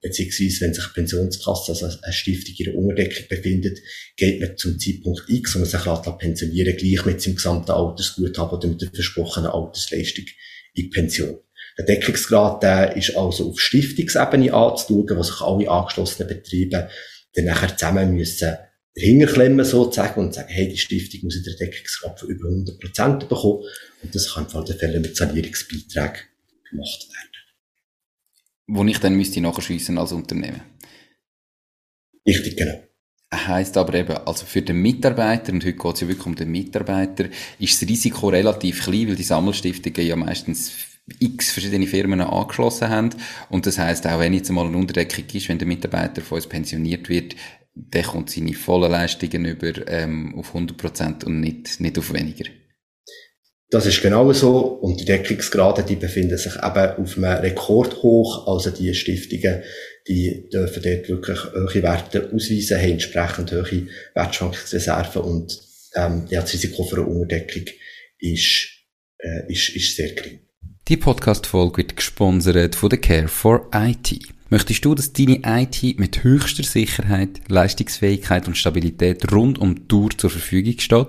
beziehungsweise 0.00 0.60
wenn 0.62 0.74
sich 0.74 0.84
eine 0.84 0.92
Pensionskasse, 0.94 1.72
also 1.72 1.98
eine 2.02 2.12
Stiftung 2.12 2.54
in 2.58 2.64
der 2.64 2.74
Unterdeckung 2.74 3.28
befindet, 3.28 3.78
geht 4.16 4.40
man 4.40 4.56
zum 4.56 4.78
Zeitpunkt 4.78 5.24
X, 5.28 5.54
wo 5.54 5.58
man 5.58 5.68
sich 5.68 5.84
lässt, 5.84 6.18
pensionieren, 6.18 6.76
gleich 6.76 7.04
mit 7.04 7.20
seinem 7.20 7.36
gesamten 7.36 7.70
Altersguthaben 7.70 8.58
oder 8.58 8.68
mit 8.68 8.82
der 8.82 8.90
versprochenen 8.90 9.50
Altersleistung 9.50 10.24
in 10.74 10.84
die 10.84 10.88
Pension. 10.88 11.38
Der 11.78 11.84
Deckungsgrad, 11.84 12.62
der 12.62 12.96
ist 12.96 13.16
also 13.16 13.50
auf 13.50 13.60
Stiftungsebene 13.60 14.52
anzuschauen, 14.52 15.16
wo 15.16 15.22
sich 15.22 15.40
alle 15.40 15.70
angeschlossenen 15.70 16.28
Betriebe 16.28 16.88
dann 17.34 17.44
nachher 17.44 17.76
zusammen 17.76 18.14
müssen 18.14 18.56
hinterklemmen 18.94 19.64
sozusagen 19.64 20.20
und 20.20 20.34
sagen, 20.34 20.48
hey, 20.48 20.68
die 20.68 20.76
Stiftung 20.76 21.20
muss 21.22 21.36
in 21.36 21.44
der 21.44 21.54
Deckungsgrad 21.54 22.18
von 22.18 22.28
über 22.28 22.48
100% 22.48 23.18
bekommen. 23.20 23.64
Und 24.02 24.14
das 24.14 24.34
kann 24.34 24.46
in 24.46 24.78
Fällen 24.78 25.02
mit 25.02 25.16
Sanierungsbeiträgen 25.16 26.22
gemacht 26.70 27.08
werden 27.08 27.29
wo 28.70 28.84
ich 28.84 28.98
dann 28.98 29.16
müsste 29.16 29.40
nachschiessen 29.40 29.98
als 29.98 30.12
Unternehmen. 30.12 30.62
Richtig, 32.26 32.56
genau. 32.56 32.80
Heißt 33.32 33.76
aber 33.76 33.94
eben, 33.94 34.16
also 34.16 34.44
für 34.44 34.62
den 34.62 34.82
Mitarbeiter, 34.82 35.52
und 35.52 35.64
heute 35.64 35.76
geht 35.76 35.94
es 35.94 36.00
ja 36.00 36.08
wirklich 36.08 36.26
um 36.26 36.34
den 36.34 36.50
Mitarbeiter, 36.50 37.26
ist 37.58 37.80
das 37.80 37.88
Risiko 37.88 38.28
relativ 38.28 38.84
klein, 38.84 39.08
weil 39.08 39.16
die 39.16 39.22
Sammelstiftungen 39.22 40.06
ja 40.06 40.16
meistens 40.16 40.72
x 41.18 41.50
verschiedene 41.50 41.86
Firmen 41.86 42.20
angeschlossen 42.20 42.88
haben. 42.88 43.10
Und 43.48 43.66
das 43.66 43.78
heißt 43.78 44.06
auch 44.06 44.20
wenn 44.20 44.34
jetzt 44.34 44.50
mal 44.50 44.66
eine 44.66 44.76
Unterdeckung 44.76 45.24
ist, 45.32 45.48
wenn 45.48 45.58
der 45.58 45.68
Mitarbeiter 45.68 46.22
von 46.22 46.36
uns 46.36 46.46
pensioniert 46.46 47.08
wird, 47.08 47.34
der 47.74 48.02
kommt 48.02 48.30
seine 48.30 48.52
vollen 48.52 48.90
Leistungen 48.90 49.44
über 49.44 49.88
ähm, 49.88 50.34
auf 50.36 50.54
100% 50.54 51.24
und 51.24 51.40
nicht, 51.40 51.80
nicht 51.80 51.98
auf 51.98 52.12
weniger. 52.12 52.44
Das 53.70 53.86
ist 53.86 54.02
genau 54.02 54.32
so. 54.32 54.58
Und 54.58 55.00
die 55.00 55.04
Deckungsgrade, 55.04 55.84
die 55.84 55.96
befinden 55.96 56.36
sich 56.36 56.56
eben 56.56 56.64
auf 56.64 57.16
einem 57.16 57.24
Rekordhoch. 57.24 58.48
Also 58.48 58.70
die 58.70 58.92
Stiftungen, 58.94 59.62
die 60.08 60.48
dürfen 60.52 60.82
dort 60.82 61.08
wirklich 61.08 61.38
hohe 61.54 61.82
Werte 61.82 62.30
ausweisen, 62.34 62.78
haben 62.78 62.90
entsprechend 62.90 63.52
hohe 63.52 63.86
Wertschwankungsreserven 64.14 65.22
und 65.22 65.60
ähm, 65.94 66.26
ja, 66.30 66.40
das 66.40 66.52
Risiko 66.52 66.84
für 66.84 66.96
eine 66.96 67.06
Unterdeckung 67.06 67.64
ist, 68.18 68.68
äh, 69.18 69.52
ist, 69.52 69.70
ist 69.70 69.96
sehr 69.96 70.10
gering. 70.10 70.40
Die 70.88 70.96
Podcast-Folge 70.96 71.78
wird 71.78 71.96
gesponsert 71.96 72.74
von 72.74 72.90
der 72.90 73.00
Care 73.00 73.28
for 73.28 73.68
IT. 73.74 74.18
Möchtest 74.48 74.84
du, 74.84 74.96
dass 74.96 75.12
deine 75.12 75.40
IT 75.44 75.98
mit 75.98 76.24
höchster 76.24 76.64
Sicherheit, 76.64 77.40
Leistungsfähigkeit 77.48 78.48
und 78.48 78.56
Stabilität 78.56 79.30
rund 79.30 79.58
um 79.58 79.76
die 79.76 79.86
Tour 79.86 80.10
zur 80.16 80.30
Verfügung 80.30 80.78
steht? 80.80 81.08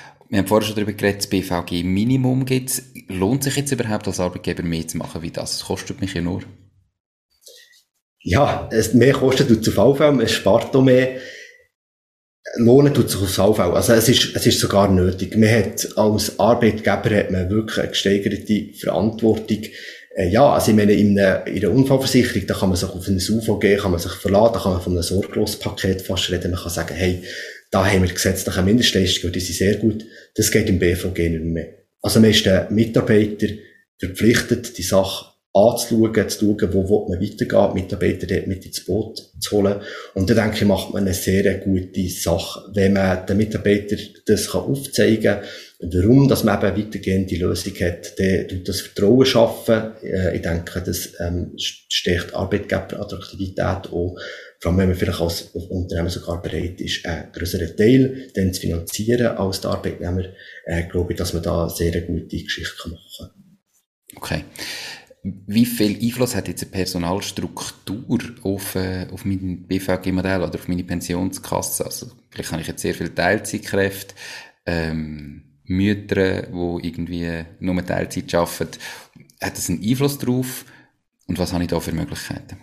wir 0.31 0.39
haben 0.39 0.47
vorher 0.47 0.65
schon 0.65 0.75
darüber 0.75 0.93
geredet, 0.93 1.19
das 1.19 1.27
BVG-Minimum 1.27 2.45
gibt 2.45 2.69
es. 2.69 2.83
Lohnt 3.09 3.43
sich 3.43 3.57
jetzt 3.57 3.73
überhaupt 3.73 4.07
als 4.07 4.21
Arbeitgeber 4.21 4.63
mehr 4.63 4.87
zu 4.87 4.97
machen 4.97 5.21
wie 5.21 5.29
das? 5.29 5.57
Das 5.57 5.67
kostet 5.67 5.99
mich 5.99 6.13
ja 6.13 6.21
nur. 6.21 6.41
Ja, 8.23 8.69
es 8.71 8.93
mehr 8.93 9.13
kostet 9.13 9.51
es 9.51 9.77
auf 9.77 9.97
VV, 9.97 10.21
es 10.21 10.31
spart 10.31 10.73
auch 10.73 10.81
mehr. 10.81 11.17
Lohnen 12.55 12.93
tut 12.93 13.09
sich 13.09 13.21
auf 13.21 13.29
VV. 13.29 13.59
Also 13.59 13.91
es 13.91 14.07
ist, 14.07 14.33
es 14.33 14.47
ist 14.47 14.61
sogar 14.61 14.89
nötig. 14.89 15.35
Man 15.35 15.49
hat, 15.49 15.97
als 15.97 16.39
Arbeitgeber 16.39 17.13
hat 17.13 17.31
man 17.31 17.49
wirklich 17.49 17.79
eine 17.79 17.89
gesteigerte 17.89 18.73
Verantwortung. 18.79 19.63
Äh, 20.15 20.29
ja, 20.29 20.49
also 20.53 20.71
ich 20.71 20.77
meine, 20.77 20.93
in 20.93 21.19
einer, 21.19 21.45
in 21.45 21.65
einer 21.65 21.75
Unfallversicherung, 21.75 22.47
da 22.47 22.53
kann 22.53 22.69
man 22.69 22.77
sich 22.77 22.89
auf 22.89 23.05
ein 23.05 23.17
UVG, 23.17 23.81
kann 23.81 23.91
man 23.91 23.99
sich 23.99 24.13
verladen, 24.13 24.53
da 24.53 24.59
kann 24.61 24.73
man 24.73 24.81
von 24.81 24.93
einem 24.93 25.03
Sorglospaket 25.03 26.01
fast 26.03 26.31
reden. 26.31 26.51
Man 26.51 26.61
kann 26.61 26.71
sagen, 26.71 26.95
hey, 26.95 27.21
da 27.71 27.89
haben 27.89 28.03
wir 28.03 28.13
gesetzliche 28.13 28.61
Mindestleistungen, 28.61 29.33
die 29.33 29.39
sind 29.39 29.55
sehr 29.55 29.75
gut. 29.75 30.05
Das 30.35 30.51
geht 30.51 30.69
im 30.69 30.79
BVG 30.79 31.29
nicht 31.29 31.43
mehr. 31.43 31.69
Also 32.01 32.19
man 32.19 32.31
ist 32.31 32.45
den 32.45 32.65
Mitarbeiter 32.69 33.47
verpflichtet, 33.97 34.77
die 34.77 34.83
Sache 34.83 35.31
anzuschauen, 35.53 36.29
zu 36.29 36.57
schauen, 36.59 36.73
wo 36.73 37.09
man 37.09 37.21
weitergehen, 37.21 37.73
Mitarbeiter 37.73 38.25
dort 38.25 38.47
mit 38.47 38.65
ins 38.65 38.85
Boot 38.85 39.31
zu 39.39 39.57
holen. 39.57 39.81
Und 40.13 40.29
da 40.29 40.33
denke 40.33 40.57
ich, 40.57 40.65
macht 40.65 40.93
man 40.93 41.03
eine 41.03 41.13
sehr 41.13 41.55
gute 41.55 42.09
Sache, 42.09 42.61
wenn 42.73 42.93
man 42.93 43.25
den 43.25 43.37
Mitarbeiter 43.37 43.97
das 44.25 44.49
aufzeigen 44.49 45.21
kann, 45.21 45.43
warum 45.81 46.29
dass 46.29 46.43
man 46.43 46.57
eben 46.57 46.85
weitergehende 46.85 47.35
Lösung 47.35 47.73
hat, 47.81 48.17
dann 48.17 48.47
tut 48.47 48.69
das 48.69 48.81
Vertrauen 48.81 49.25
schaffen. 49.25 49.91
Äh, 50.03 50.35
ich 50.35 50.41
denke, 50.41 50.81
das 50.85 51.13
ähm, 51.19 51.51
stärkt 51.57 52.33
Arbeitgeberattraktivität 52.33 53.91
auch 53.91 54.15
vor 54.61 54.71
allem, 54.71 54.77
wenn 54.77 54.89
man 54.89 54.97
vielleicht 54.97 55.19
als 55.19 55.41
Unternehmen 55.53 56.09
sogar 56.09 56.39
bereit 56.39 56.79
ist, 56.79 57.03
einen 57.05 57.31
größeren 57.31 57.75
Teil 57.75 58.29
dann 58.35 58.53
zu 58.53 58.61
finanzieren 58.61 59.35
als 59.37 59.61
der 59.61 59.71
Arbeitnehmer, 59.71 60.23
äh, 60.65 60.83
glaube 60.83 61.13
ich, 61.13 61.17
dass 61.17 61.33
man 61.33 61.41
da 61.41 61.67
sehr 61.67 61.91
eine 61.91 62.05
gute 62.05 62.37
Geschichte 62.37 62.89
machen 62.89 63.01
kann. 63.17 63.29
Okay. 64.15 64.43
Wie 65.23 65.65
viel 65.65 65.99
Einfluss 66.01 66.35
hat 66.35 66.47
jetzt 66.47 66.61
eine 66.61 66.71
Personalstruktur 66.71 68.19
auf, 68.43 68.75
äh, 68.75 69.07
auf 69.11 69.25
mein 69.25 69.65
BVG-Modell 69.67 70.43
oder 70.43 70.55
auf 70.55 70.67
meine 70.67 70.83
Pensionskasse? 70.83 71.85
Also, 71.85 72.11
vielleicht 72.29 72.51
habe 72.51 72.61
ich 72.61 72.67
jetzt 72.67 72.81
sehr 72.81 72.93
viele 72.93 73.13
Teilzeitkräfte, 73.13 74.13
ähm, 74.67 75.59
Mütter, 75.63 76.43
die 76.43 76.87
irgendwie 76.87 77.45
nur 77.59 77.83
Teilzeit 77.83 78.33
arbeiten. 78.35 78.79
Hat 79.41 79.57
das 79.57 79.69
einen 79.69 79.83
Einfluss 79.83 80.19
darauf? 80.19 80.65
Und 81.25 81.39
was 81.39 81.53
habe 81.53 81.63
ich 81.63 81.69
da 81.69 81.79
für 81.79 81.93
Möglichkeiten? 81.93 82.57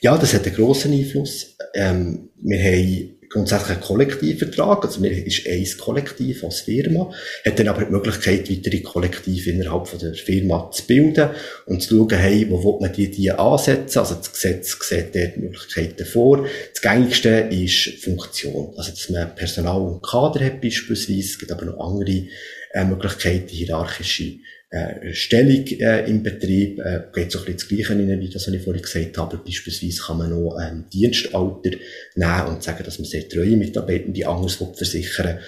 Ja, 0.00 0.16
das 0.16 0.34
hat 0.34 0.46
einen 0.46 0.54
grossen 0.54 0.92
Einfluss. 0.92 1.56
Ähm, 1.74 2.30
wir 2.40 2.58
haben 2.58 3.18
grundsätzlich 3.28 3.70
einen 3.70 3.80
Kollektivvertrag, 3.80 4.84
also 4.84 5.02
wir 5.02 5.26
ist 5.26 5.46
ein 5.46 5.66
Kollektiv 5.78 6.44
als 6.44 6.60
Firma, 6.60 7.12
hat 7.44 7.58
dann 7.58 7.68
aber 7.68 7.84
die 7.84 7.92
Möglichkeit, 7.92 8.50
weitere 8.50 8.80
Kollektive 8.80 9.50
innerhalb 9.50 9.86
von 9.86 9.98
der 9.98 10.14
Firma 10.14 10.70
zu 10.70 10.86
bilden 10.86 11.30
und 11.66 11.82
zu 11.82 11.96
schauen, 11.96 12.18
hey, 12.18 12.46
wo 12.48 12.62
will 12.62 12.80
man 12.80 12.92
die, 12.92 13.10
die 13.10 13.30
ansetzen, 13.30 13.98
also 13.98 14.14
das 14.14 14.32
Gesetz 14.32 14.78
sieht 14.80 15.14
dort 15.14 15.36
Möglichkeiten 15.36 16.06
vor. 16.06 16.46
Das 16.72 16.80
gängigste 16.80 17.48
ist 17.50 18.02
Funktion, 18.02 18.72
also 18.76 18.90
dass 18.90 19.10
man 19.10 19.34
Personal 19.34 19.80
und 19.80 20.02
Kader 20.02 20.44
hat 20.44 20.60
beispielsweise, 20.60 21.20
es 21.20 21.38
gibt 21.38 21.52
aber 21.52 21.66
noch 21.66 21.80
andere 21.80 22.28
äh, 22.72 22.84
Möglichkeiten, 22.84 23.48
hierarchische 23.48 24.38
äh, 24.70 25.14
Stellung 25.14 25.64
äh, 25.66 26.10
im 26.10 26.22
Betrieb, 26.22 26.78
äh, 26.80 27.04
geht 27.14 27.32
so 27.32 27.38
ein 27.38 27.46
bisschen 27.46 27.56
das 27.56 27.68
Gleiche 27.68 27.90
rein, 27.90 28.20
wie 28.20 28.28
das, 28.28 28.46
was 28.46 28.54
ich 28.54 28.62
vorhin 28.62 28.82
gesagt 28.82 29.16
habe. 29.16 29.38
Beispielsweise 29.38 30.02
kann 30.02 30.18
man 30.18 30.30
noch 30.30 30.58
ähm, 30.60 30.84
Dienstalter 30.92 31.70
nehmen 32.16 32.46
und 32.48 32.62
sagen, 32.62 32.84
dass 32.84 32.98
man 32.98 33.06
sehr 33.06 33.26
treue 33.26 33.56
Mitarbeitende 33.56 34.28
anders 34.28 34.62
versichern 34.74 35.38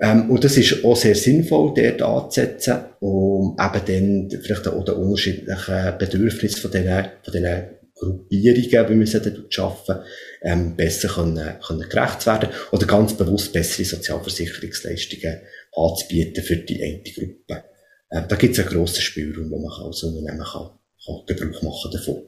Ähm, 0.00 0.30
und 0.30 0.42
das 0.42 0.56
ist 0.56 0.84
auch 0.84 0.96
sehr 0.96 1.14
sinnvoll, 1.14 1.74
dort 1.76 2.02
anzusetzen, 2.02 2.74
um 2.98 3.56
eben 3.58 4.28
dann 4.30 4.40
vielleicht 4.42 4.66
auch 4.66 4.84
den 4.84 4.94
unterschiedlichen 4.96 5.98
Bedürfnissen 5.98 6.60
von 6.60 6.70
diesen, 6.72 7.04
von 7.22 7.32
diesen 7.32 7.62
Gruppierungen, 7.94 8.90
wie 8.90 9.12
wir 9.12 9.20
dann 9.20 9.44
schaffen, 9.48 9.96
ähm, 10.42 10.76
besser 10.76 11.08
können, 11.08 11.54
können 11.66 11.88
gerecht 11.88 12.26
werden 12.26 12.50
oder 12.72 12.84
ganz 12.84 13.16
bewusst 13.16 13.52
bessere 13.52 13.84
Sozialversicherungsleistungen 13.86 15.40
anzubieten 15.72 16.42
für 16.42 16.56
die 16.56 16.82
eine 16.82 17.02
Gruppe. 17.02 17.75
Ähm, 18.16 18.24
da 18.28 18.36
gibt 18.36 18.56
es 18.56 18.64
einen 18.64 18.74
grossen 18.74 19.02
Spielraum, 19.02 19.50
wo 19.50 19.58
man 19.58 19.86
als 19.86 20.02
Unternehmen 20.02 20.44
kann, 20.44 20.70
kann 21.04 21.26
Gebrauch 21.26 21.62
machen 21.62 21.90
davon. 21.92 22.22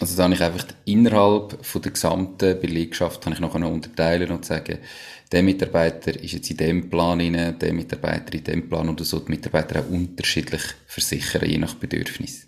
Also 0.00 0.16
da 0.16 0.24
habe 0.24 0.34
ich 0.34 0.42
einfach 0.42 0.66
innerhalb 0.84 1.64
von 1.64 1.82
der 1.82 1.92
gesamten 1.92 2.60
Belegschaft 2.60 3.22
kann 3.22 3.32
ich 3.32 3.40
noch 3.40 3.54
unterteilen 3.54 4.30
und 4.30 4.44
sagen, 4.44 4.78
der 5.30 5.42
Mitarbeiter 5.42 6.20
ist 6.20 6.32
jetzt 6.32 6.50
in 6.50 6.56
dem 6.56 6.90
Plan 6.90 7.20
rein, 7.20 7.58
der 7.58 7.72
Mitarbeiter 7.72 8.34
in 8.34 8.44
dem 8.44 8.68
Plan 8.68 8.88
oder 8.88 9.04
so 9.04 9.20
die 9.20 9.30
Mitarbeiter 9.30 9.80
auch 9.80 9.88
unterschiedlich 9.88 10.62
versichern, 10.86 11.48
je 11.48 11.58
nach 11.58 11.74
Bedürfnis. 11.74 12.46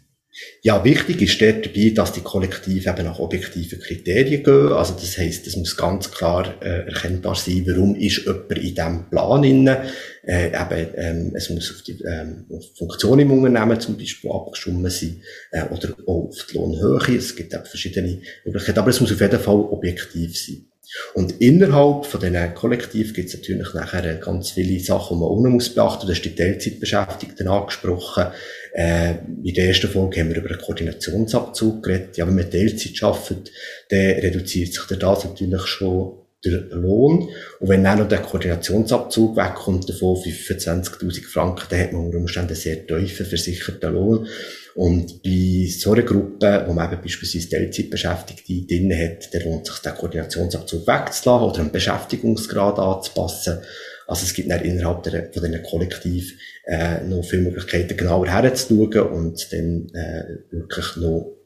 Ja, 0.62 0.84
wichtig 0.84 1.22
ist 1.22 1.40
dort 1.40 1.64
dabei, 1.64 1.90
dass 1.94 2.12
die 2.12 2.20
Kollektive 2.20 2.90
eben 2.90 3.04
nach 3.04 3.18
objektiven 3.18 3.80
Kriterien 3.80 4.42
gehen. 4.42 4.72
Also 4.72 4.94
das 4.94 5.16
heisst, 5.16 5.46
es 5.46 5.56
muss 5.56 5.76
ganz 5.76 6.10
klar 6.10 6.54
äh, 6.60 6.86
erkennbar 6.86 7.34
sein, 7.34 7.64
warum 7.66 7.94
ist 7.94 8.24
jemand 8.24 8.52
in 8.52 8.74
diesem 8.74 9.10
Plan 9.10 9.44
inne. 9.44 9.82
Äh, 10.26 10.48
eben, 10.48 10.88
ähm, 10.96 11.32
es 11.34 11.50
muss 11.50 11.70
auf 11.70 11.82
die 11.82 12.02
ähm, 12.02 12.46
auf 12.50 12.64
Funktion 12.76 13.20
im 13.20 13.30
Unternehmen 13.30 13.80
zum 13.80 13.96
Beispiel 13.96 14.30
abgestimmt 14.30 14.90
sein 14.90 15.22
äh, 15.52 15.64
oder 15.64 15.94
auch 16.06 16.28
auf 16.28 16.46
die 16.50 16.56
Lohnhöhe. 16.56 17.16
Es 17.16 17.36
gibt 17.36 17.54
eben 17.54 17.64
verschiedene 17.64 18.20
Möglichkeiten, 18.44 18.80
aber 18.80 18.90
es 18.90 19.00
muss 19.00 19.12
auf 19.12 19.20
jeden 19.20 19.40
Fall 19.40 19.54
objektiv 19.54 20.36
sein. 20.36 20.66
Und 21.14 21.40
innerhalb 21.40 22.06
von 22.06 22.20
diesen 22.20 22.54
Kollektiv 22.54 23.14
gibt 23.14 23.28
es 23.28 23.34
natürlich 23.34 23.74
nachher 23.74 24.14
ganz 24.16 24.50
viele 24.50 24.78
Sachen, 24.80 25.16
die 25.16 25.20
man 25.20 25.30
auch 25.30 25.40
muss 25.40 25.74
beachten. 25.74 26.06
Du 26.06 26.12
hast 26.12 26.22
die 26.22 26.34
Teilzeitbeschäftigten 26.34 27.48
angesprochen. 27.48 28.26
Äh, 28.72 29.14
in 29.42 29.54
der 29.54 29.68
ersten 29.68 29.88
Folge 29.88 30.20
haben 30.20 30.30
wir 30.30 30.36
über 30.36 30.50
einen 30.50 30.60
Koordinationsabzug 30.60 31.82
geredet. 31.82 32.16
Ja, 32.16 32.26
wenn 32.26 32.36
man 32.36 32.50
Teilzeit 32.50 33.02
arbeitet, 33.02 33.50
dann 33.88 34.00
reduziert 34.00 34.72
sich 34.72 34.84
das 34.98 35.24
natürlich 35.24 35.66
schon 35.66 36.25
der 36.50 36.76
Lohn. 36.76 37.28
Und 37.60 37.68
wenn 37.68 37.84
dann 37.84 37.98
noch 37.98 38.08
der 38.08 38.22
Koordinationsabzug 38.22 39.36
wegkommt, 39.36 39.88
davon 39.88 40.16
25.000 40.16 41.24
Franken, 41.24 41.66
dann 41.70 41.80
hat 41.80 41.92
man 41.92 42.06
unter 42.06 42.18
Umständen 42.18 42.50
einen 42.50 42.56
sehr 42.56 42.86
tiefen 42.86 43.26
versicherten 43.26 43.92
Lohn. 43.92 44.26
Und 44.74 45.22
bei 45.22 45.66
so 45.70 45.92
einer 45.92 46.02
Gruppe, 46.02 46.64
wo 46.66 46.72
man 46.74 46.92
eben 46.92 47.00
beispielsweise 47.00 47.48
Teilzeitbeschäftigte 47.48 48.66
drin 48.66 48.92
hat, 48.92 49.32
dann 49.32 49.42
lohnt 49.44 49.66
sich 49.66 49.78
den 49.78 49.94
Koordinationsabzug 49.94 50.86
wegzulassen 50.86 51.48
oder 51.48 51.60
einen 51.60 51.72
Beschäftigungsgrad 51.72 52.78
anzupassen. 52.78 53.58
Also 54.06 54.24
es 54.24 54.34
gibt 54.34 54.50
dann 54.50 54.62
innerhalb 54.62 55.02
der, 55.02 55.32
von 55.32 55.42
diesen 55.42 55.62
Kollektiv 55.62 56.38
äh, 56.66 57.02
noch 57.04 57.24
viele 57.24 57.42
Möglichkeiten, 57.42 57.96
genauer 57.96 58.28
herzuschauen 58.28 59.08
und 59.10 59.52
dann 59.52 59.88
äh, 59.94 60.24
wirklich 60.50 60.96
noch 60.96 61.36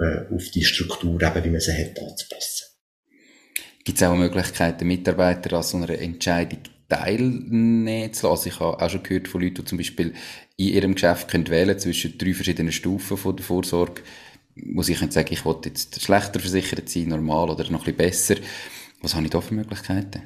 äh, 0.00 0.34
auf 0.34 0.50
die 0.50 0.64
Struktur, 0.64 1.22
eben, 1.22 1.44
wie 1.44 1.50
man 1.50 1.60
sie 1.60 1.72
hat, 1.72 1.98
anzupassen. 1.98 2.71
Gibt 3.84 3.98
es 4.00 4.02
auch 4.02 4.14
Möglichkeiten, 4.14 4.86
Mitarbeiter 4.86 5.56
an 5.56 5.62
so 5.62 5.76
einer 5.76 5.90
Entscheidung 5.90 6.60
teilnehmen 6.88 8.12
zu 8.12 8.28
lassen? 8.28 8.48
Ich 8.48 8.60
habe 8.60 8.80
auch 8.80 8.90
schon 8.90 9.02
gehört 9.02 9.28
von 9.28 9.40
Leuten, 9.40 9.56
die 9.56 9.64
zum 9.64 9.78
Beispiel 9.78 10.12
in 10.56 10.68
ihrem 10.68 10.94
Geschäft 10.94 11.28
können 11.28 11.48
wählen 11.48 11.78
zwischen 11.78 12.16
drei 12.16 12.32
verschiedenen 12.32 12.72
Stufen 12.72 13.16
von 13.16 13.34
der 13.34 13.44
Vorsorge, 13.44 14.02
wo 14.54 14.82
sie 14.82 14.94
können 14.94 15.10
sagen, 15.10 15.32
ich 15.32 15.44
will 15.44 15.56
jetzt 15.64 16.00
schlechter 16.00 16.38
versichert 16.38 16.88
sein, 16.88 17.08
normal 17.08 17.50
oder 17.50 17.68
noch 17.70 17.86
ein 17.86 17.94
bisschen 17.94 17.96
besser. 17.96 18.36
Was 19.00 19.14
habe 19.14 19.24
ich 19.24 19.30
da 19.30 19.40
für 19.40 19.54
Möglichkeiten? 19.54 20.22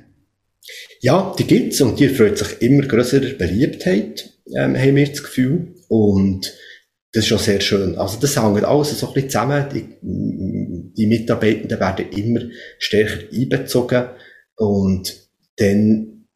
Ja, 1.01 1.35
die 1.39 1.45
gibt's 1.45 1.81
und 1.81 1.99
die 1.99 2.09
freut 2.09 2.37
sich 2.37 2.61
immer 2.61 2.87
größerer 2.87 3.35
Beliebtheit, 3.35 4.33
ähm, 4.55 4.77
haben 4.77 4.97
wir 4.97 5.09
das 5.09 5.23
Gefühl. 5.23 5.75
Und 5.89 6.53
das 7.13 7.25
ist 7.25 7.29
schon 7.29 7.39
sehr 7.39 7.61
schön. 7.61 7.97
Also 7.97 8.19
das 8.21 8.37
hängt 8.37 8.65
alles 8.65 8.99
so 8.99 9.09
ein 9.09 9.15
bisschen 9.15 9.31
zusammen. 9.31 10.76
Die, 10.97 11.07
Mitarbeitenden 11.07 11.81
werden 11.81 12.11
immer 12.11 12.41
stärker 12.79 13.25
einbezogen 13.33 14.05
und 14.57 15.15
dann 15.57 16.27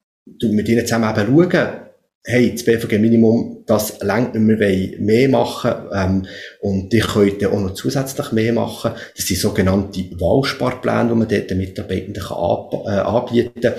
tun 0.40 0.56
wir 0.56 0.68
ihnen 0.68 0.86
zusammen 0.86 1.10
eben 1.10 1.50
schauen, 1.50 1.90
hey, 2.24 2.52
das 2.52 2.64
BVG-Minimum, 2.64 3.64
das 3.66 4.00
längt 4.00 4.34
nicht, 4.34 4.46
wir 4.46 4.60
wollen 4.60 5.04
mehr 5.04 5.28
machen 5.28 5.72
ähm, 5.94 6.26
und 6.60 6.92
die 6.92 7.00
können 7.00 7.46
auch 7.46 7.60
noch 7.60 7.74
zusätzlich 7.74 8.32
mehr 8.32 8.52
machen. 8.52 8.92
Das 9.16 9.26
sind 9.26 9.40
sogenannte 9.40 10.00
Wahlsparpläne, 10.20 11.08
die 11.08 11.14
man 11.14 11.28
dort 11.28 11.50
den 11.50 11.58
Mitarbeitenden 11.58 12.22
kann 12.22 12.36
äh, 12.84 13.00
anbieten 13.00 13.60
kann 13.62 13.74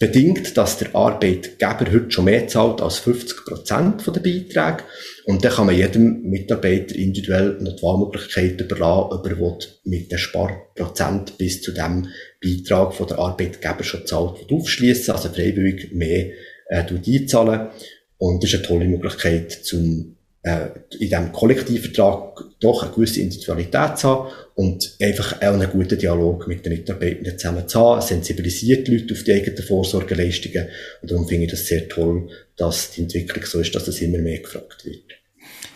bedingt, 0.00 0.56
dass 0.56 0.78
der 0.78 0.94
Arbeitgeber 0.94 1.92
heute 1.92 2.10
schon 2.10 2.24
mehr 2.24 2.48
zahlt 2.48 2.80
als 2.80 2.98
50 3.00 3.44
Prozent 3.44 4.06
der 4.06 4.12
Beiträge. 4.12 4.82
Und 5.26 5.44
dann 5.44 5.52
kann 5.52 5.66
man 5.66 5.76
jedem 5.76 6.22
Mitarbeiter 6.22 6.96
individuell 6.96 7.58
noch 7.60 7.76
die 7.76 7.82
Wahlmöglichkeit 7.82 8.58
überlassen, 8.58 9.12
ob 9.12 9.26
er 9.26 9.58
mit 9.84 10.10
dem 10.10 10.18
Sparprozent 10.18 11.36
bis 11.36 11.60
zu 11.60 11.72
dem 11.72 12.08
Beitrag 12.42 12.94
von 12.94 13.08
der 13.08 13.18
Arbeitgeber 13.18 13.84
schon 13.84 14.06
zahlt, 14.06 14.50
aufschließen, 14.50 15.14
also 15.14 15.28
freiwillig 15.28 15.92
mehr 15.92 16.30
äh, 16.68 16.82
einzahlen. 16.82 17.68
Und 18.16 18.42
das 18.42 18.54
ist 18.54 18.56
eine 18.56 18.66
tolle 18.66 18.86
Möglichkeit, 18.86 19.52
zum 19.52 20.16
in 20.42 20.98
diesem 20.98 21.32
Kollektivvertrag 21.32 22.44
doch 22.60 22.82
eine 22.82 22.92
gewisse 22.92 23.20
Individualität 23.20 23.98
zu 23.98 24.08
haben 24.08 24.32
und 24.54 24.96
einfach 25.00 25.36
auch 25.36 25.52
einen 25.52 25.70
guten 25.70 25.98
Dialog 25.98 26.48
mit 26.48 26.64
den 26.64 26.72
Mitarbeitern 26.72 27.38
zusammen 27.38 27.68
zu 27.68 27.78
haben, 27.78 28.00
sensibilisiert 28.00 28.88
die 28.88 28.96
Leute 28.96 29.12
auf 29.12 29.22
die 29.22 29.34
eigenen 29.34 29.62
Vorsorgeleistungen 29.62 30.68
und 31.02 31.10
darum 31.10 31.28
finde 31.28 31.44
ich 31.44 31.50
das 31.50 31.66
sehr 31.66 31.88
toll, 31.88 32.30
dass 32.56 32.90
die 32.92 33.02
Entwicklung 33.02 33.44
so 33.44 33.60
ist, 33.60 33.74
dass 33.74 33.84
das 33.84 34.00
immer 34.00 34.18
mehr 34.18 34.38
gefragt 34.38 34.86
wird. 34.86 35.12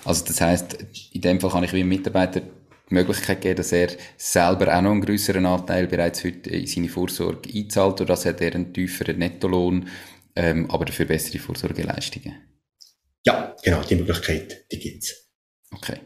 Also 0.06 0.24
das 0.26 0.40
heißt, 0.40 0.78
in 1.12 1.20
dem 1.20 1.40
Fall 1.40 1.50
kann 1.50 1.64
ich 1.64 1.72
wie 1.74 1.84
Mitarbeiter 1.84 2.40
die 2.40 2.94
Möglichkeit 2.94 3.42
geben, 3.42 3.56
dass 3.56 3.72
er 3.72 3.88
selber 4.16 4.74
auch 4.74 4.80
noch 4.80 4.92
einen 4.92 5.02
größeren 5.02 5.44
Anteil 5.44 5.88
bereits 5.88 6.24
heute 6.24 6.48
in 6.48 6.66
seine 6.66 6.88
Vorsorge 6.88 7.50
einzahlt, 7.54 8.00
oder 8.00 8.06
dass 8.06 8.24
er 8.24 8.40
einen 8.40 8.72
tieferen 8.72 9.18
Nettolohn, 9.18 9.88
ähm, 10.36 10.70
aber 10.70 10.86
dafür 10.86 11.04
bessere 11.04 11.38
Vorsorgeleistungen. 11.38 12.53
Ja, 13.24 13.56
genau, 13.62 13.82
die 13.82 13.96
Möglichkeit, 13.96 14.66
die 14.70 14.78
gibt's. 14.78 15.30
Okay. 15.72 15.98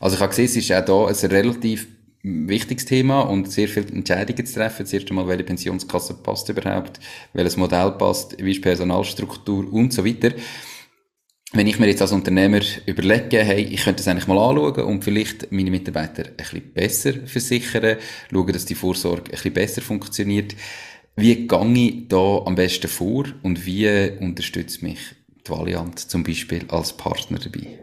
Also 0.00 0.16
ich 0.16 0.22
habe 0.22 0.30
gesehen, 0.30 0.46
es 0.46 0.56
ist 0.56 0.72
auch 0.72 1.10
hier 1.10 1.24
ein 1.24 1.30
relativ 1.30 1.86
wichtiges 2.22 2.86
Thema 2.86 3.20
und 3.20 3.52
sehr 3.52 3.68
viele 3.68 3.88
Entscheidungen 3.88 4.46
zu 4.46 4.54
treffen. 4.54 4.86
Zuerst 4.86 5.10
einmal, 5.10 5.28
welche 5.28 5.44
Pensionskasse 5.44 6.14
passt 6.14 6.48
überhaupt, 6.48 6.98
welches 7.34 7.56
Modell 7.56 7.92
passt, 7.92 8.42
wie 8.42 8.52
ist 8.52 8.62
Personalstruktur 8.62 9.70
und 9.72 9.92
so 9.92 10.04
weiter. 10.04 10.32
Wenn 11.52 11.66
ich 11.66 11.78
mir 11.78 11.86
jetzt 11.86 12.02
als 12.02 12.12
Unternehmer 12.12 12.60
überlege, 12.86 13.44
hey, 13.44 13.62
ich 13.62 13.84
könnte 13.84 13.98
das 13.98 14.08
eigentlich 14.08 14.26
mal 14.26 14.38
anschauen 14.38 14.84
und 14.86 15.04
vielleicht 15.04 15.52
meine 15.52 15.70
Mitarbeiter 15.70 16.24
ein 16.26 16.36
bisschen 16.36 16.72
besser 16.72 17.12
versichern, 17.26 17.98
schauen, 18.32 18.52
dass 18.52 18.64
die 18.64 18.74
Vorsorge 18.74 19.24
ein 19.26 19.30
bisschen 19.30 19.52
besser 19.52 19.82
funktioniert. 19.82 20.56
Wie 21.14 21.46
gehe 21.46 21.72
ich 21.74 22.08
da 22.08 22.42
am 22.44 22.56
besten 22.56 22.88
vor 22.88 23.26
und 23.42 23.64
wie 23.66 24.10
unterstützt 24.18 24.82
mich 24.82 24.98
Valiant 25.48 25.98
zum 25.98 26.24
Beispiel 26.24 26.64
als 26.68 26.92
Partner 26.92 27.38
dabei? 27.38 27.78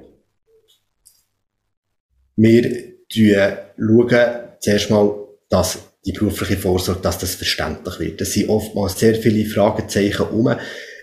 Wir 2.36 2.96
schauen 3.10 4.10
zuerst 4.60 4.90
mal, 4.90 5.28
dass 5.50 5.80
die 6.06 6.14
berufliche 6.14 6.58
Vorsorge, 6.58 7.02
dass 7.02 7.20
das 7.20 7.36
verständlich 7.36 8.00
wird. 8.00 8.22
Es 8.22 8.34
sind 8.34 8.50
oftmals 8.50 8.98
sehr 8.98 9.16
viele 9.16 9.46
Fragezeichen 9.46 10.28
um. 10.28 10.56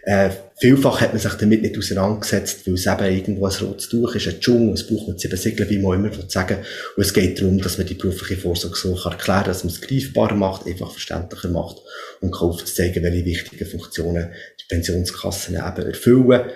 Äh, 0.09 0.31
vielfach 0.57 1.03
hat 1.03 1.13
man 1.13 1.21
sich 1.21 1.35
damit 1.35 1.61
nicht 1.61 1.77
auseinandergesetzt, 1.77 2.67
weil 2.67 2.75
es 2.75 2.87
eben 2.87 3.15
irgendwo 3.15 3.45
ein 3.45 3.53
rotes 3.53 3.91
Tuch 3.91 4.15
ist, 4.15 4.27
ein 4.27 4.41
Dschungel, 4.41 4.73
es 4.73 4.87
braucht 4.87 5.07
man 5.07 5.19
sieben 5.19 5.37
Segel, 5.37 5.69
wie 5.69 5.77
man 5.77 6.03
immer 6.03 6.11
sagen 6.29 6.57
Und 6.97 7.03
es 7.03 7.13
geht 7.13 7.39
darum, 7.39 7.59
dass 7.59 7.77
man 7.77 7.87
die 7.87 7.93
berufliche 7.93 8.41
Vorsorge 8.41 8.75
so 8.75 8.95
erklären 8.95 9.19
kann, 9.19 9.45
dass 9.45 9.65
man 9.65 9.75
es 9.75 9.83
greifbarer 9.83 10.35
macht, 10.35 10.67
einfach 10.67 10.93
verständlicher 10.93 11.51
macht 11.51 11.83
und 12.23 12.31
kann 12.31 12.49
aufzeigen, 12.49 13.03
welche 13.03 13.27
wichtigen 13.27 13.67
Funktionen 13.67 14.31
die 14.59 14.65
Pensionskassen 14.75 15.57
eben 15.57 15.87
erfüllen, 15.87 16.51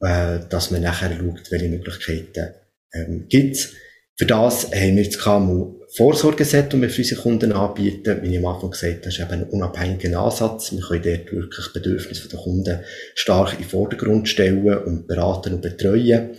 äh, 0.00 0.38
dass 0.48 0.70
man 0.70 0.80
nachher 0.80 1.14
schaut, 1.14 1.50
welche 1.50 1.68
Möglichkeiten 1.68 2.54
ähm, 2.94 3.26
gibt. 3.28 3.68
Für 4.16 4.24
das 4.24 4.70
haben 4.72 4.96
wir 4.96 5.04
das 5.04 5.18
KMU 5.18 5.83
Vorsorgeset, 5.96 6.72
das 6.72 6.80
wir 6.80 6.90
für 6.90 7.02
unsere 7.02 7.22
Kunden 7.22 7.52
anbieten. 7.52 8.18
Wie 8.22 8.32
ich 8.32 8.38
am 8.38 8.46
Anfang 8.46 8.72
gesagt 8.72 9.00
habe, 9.00 9.08
ist 9.08 9.20
eben 9.20 9.30
ein 9.30 9.44
unabhängiger 9.44 10.18
Ansatz. 10.18 10.72
Wir 10.72 10.80
können 10.80 11.02
dort 11.04 11.32
wirklich 11.32 11.72
Bedürfnisse 11.72 12.28
der 12.28 12.40
Kunden 12.40 12.80
stark 13.14 13.52
in 13.52 13.58
den 13.60 13.68
Vordergrund 13.68 14.28
stellen 14.28 14.66
und 14.66 15.06
beraten 15.06 15.54
und 15.54 15.62
betreuen. 15.62 16.30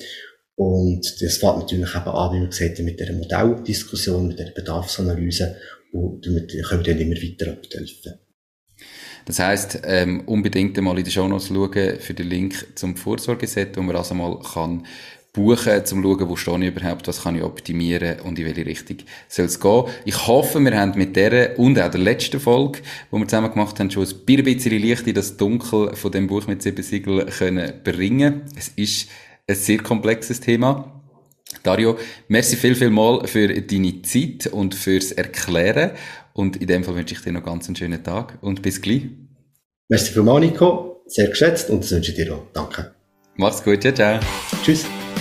Und 0.56 1.22
das 1.22 1.38
fängt 1.38 1.60
natürlich 1.60 1.96
eben 1.96 2.08
an, 2.08 2.36
wie 2.36 2.42
wir 2.42 2.48
gesagt 2.48 2.80
haben, 2.80 2.86
mit 2.86 3.00
der 3.00 3.14
Modelldiskussion, 3.14 4.28
mit 4.28 4.40
der 4.40 4.52
Bedarfsanalyse. 4.52 5.56
Und 5.94 6.26
damit 6.26 6.52
können 6.68 6.86
wir 6.86 6.94
dann 6.94 7.02
immer 7.02 7.16
weiter 7.16 7.52
abhelfen. 7.54 8.14
Das 9.26 9.40
heisst, 9.40 9.80
ähm, 9.86 10.24
unbedingt 10.28 10.78
einmal 10.78 10.98
in 10.98 11.06
den 11.06 11.12
Show 11.12 11.28
Notes 11.28 11.48
schauen 11.48 12.00
für 12.00 12.14
den 12.14 12.28
Link 12.30 12.68
zum 12.76 12.96
Vorsorgeset, 12.98 13.76
wo 13.78 13.82
man 13.82 13.96
also 13.96 14.14
mal 14.14 14.38
kann 14.40 14.86
buchen, 15.36 15.78
um 15.78 15.86
zu 15.86 16.02
schauen, 16.02 16.30
wo 16.30 16.36
stehe 16.36 16.60
ich 16.60 16.76
überhaupt, 16.76 17.08
was 17.08 17.24
kann 17.24 17.36
ich 17.36 17.44
optimieren 17.44 18.22
und 18.22 18.40
in 18.40 18.46
welche 18.46 18.66
Richtung 18.66 18.98
soll 19.28 19.46
es 19.46 19.60
gehen. 19.60 19.84
Ich 20.06 20.28
hoffe, 20.28 20.60
wir 20.60 20.80
haben 20.80 20.98
mit 20.98 21.16
der 21.16 21.60
und 21.60 21.80
auch 21.80 21.92
der 21.92 22.00
letzten 22.00 22.40
Folge, 22.40 22.80
die 23.12 23.18
wir 23.18 23.28
zusammen 23.28 23.52
gemacht 23.52 23.80
haben, 23.80 23.92
schon 23.92 24.06
ein 24.06 24.26
bisschen 24.26 24.80
Licht 24.80 25.06
in 25.08 25.14
das 25.14 25.38
Dunkel 25.38 25.96
von 25.96 26.12
dem 26.12 26.28
Buch 26.28 26.48
mit 26.48 26.64
sieben 26.64 26.82
Siegeln 26.82 27.28
können 27.30 27.74
bringen. 27.84 28.42
Es 28.58 28.70
ist 28.70 29.10
ein 29.48 29.56
sehr 29.56 29.80
komplexes 29.80 30.40
Thema. 30.40 30.92
Dario, 31.64 31.98
merci 32.28 32.56
viel, 32.56 32.76
viel 32.76 32.90
mal 32.90 33.26
für 33.28 33.48
deine 33.48 34.02
Zeit 34.02 34.48
und 34.48 34.74
fürs 34.74 35.12
Erklären. 35.12 35.92
Und 36.34 36.58
in 36.58 36.68
dem 36.68 36.84
Fall 36.84 36.96
wünsche 36.96 37.16
ich 37.16 37.22
dir 37.22 37.32
noch 37.32 37.44
ganz 37.44 37.68
einen 37.68 37.76
schönen 37.76 38.04
Tag 38.04 38.38
und 38.42 38.62
bis 38.62 38.82
gleich. 38.82 39.04
Merci 39.88 40.14
vielmals, 40.14 40.46
Nico. 40.46 41.04
Sehr 41.08 41.30
geschätzt 41.30 41.70
und 41.70 41.84
das 41.84 41.92
wünsche 41.92 42.12
ich 42.12 42.18
dir 42.18 42.34
auch. 42.34 42.44
Danke. 42.54 42.94
Mach's 43.38 43.64
gut, 43.64 43.82
ciao, 43.82 43.94
ciao. 43.94 44.20
Tschüss. 44.64 44.86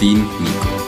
dein 0.00 0.16
Nico. 0.40 0.83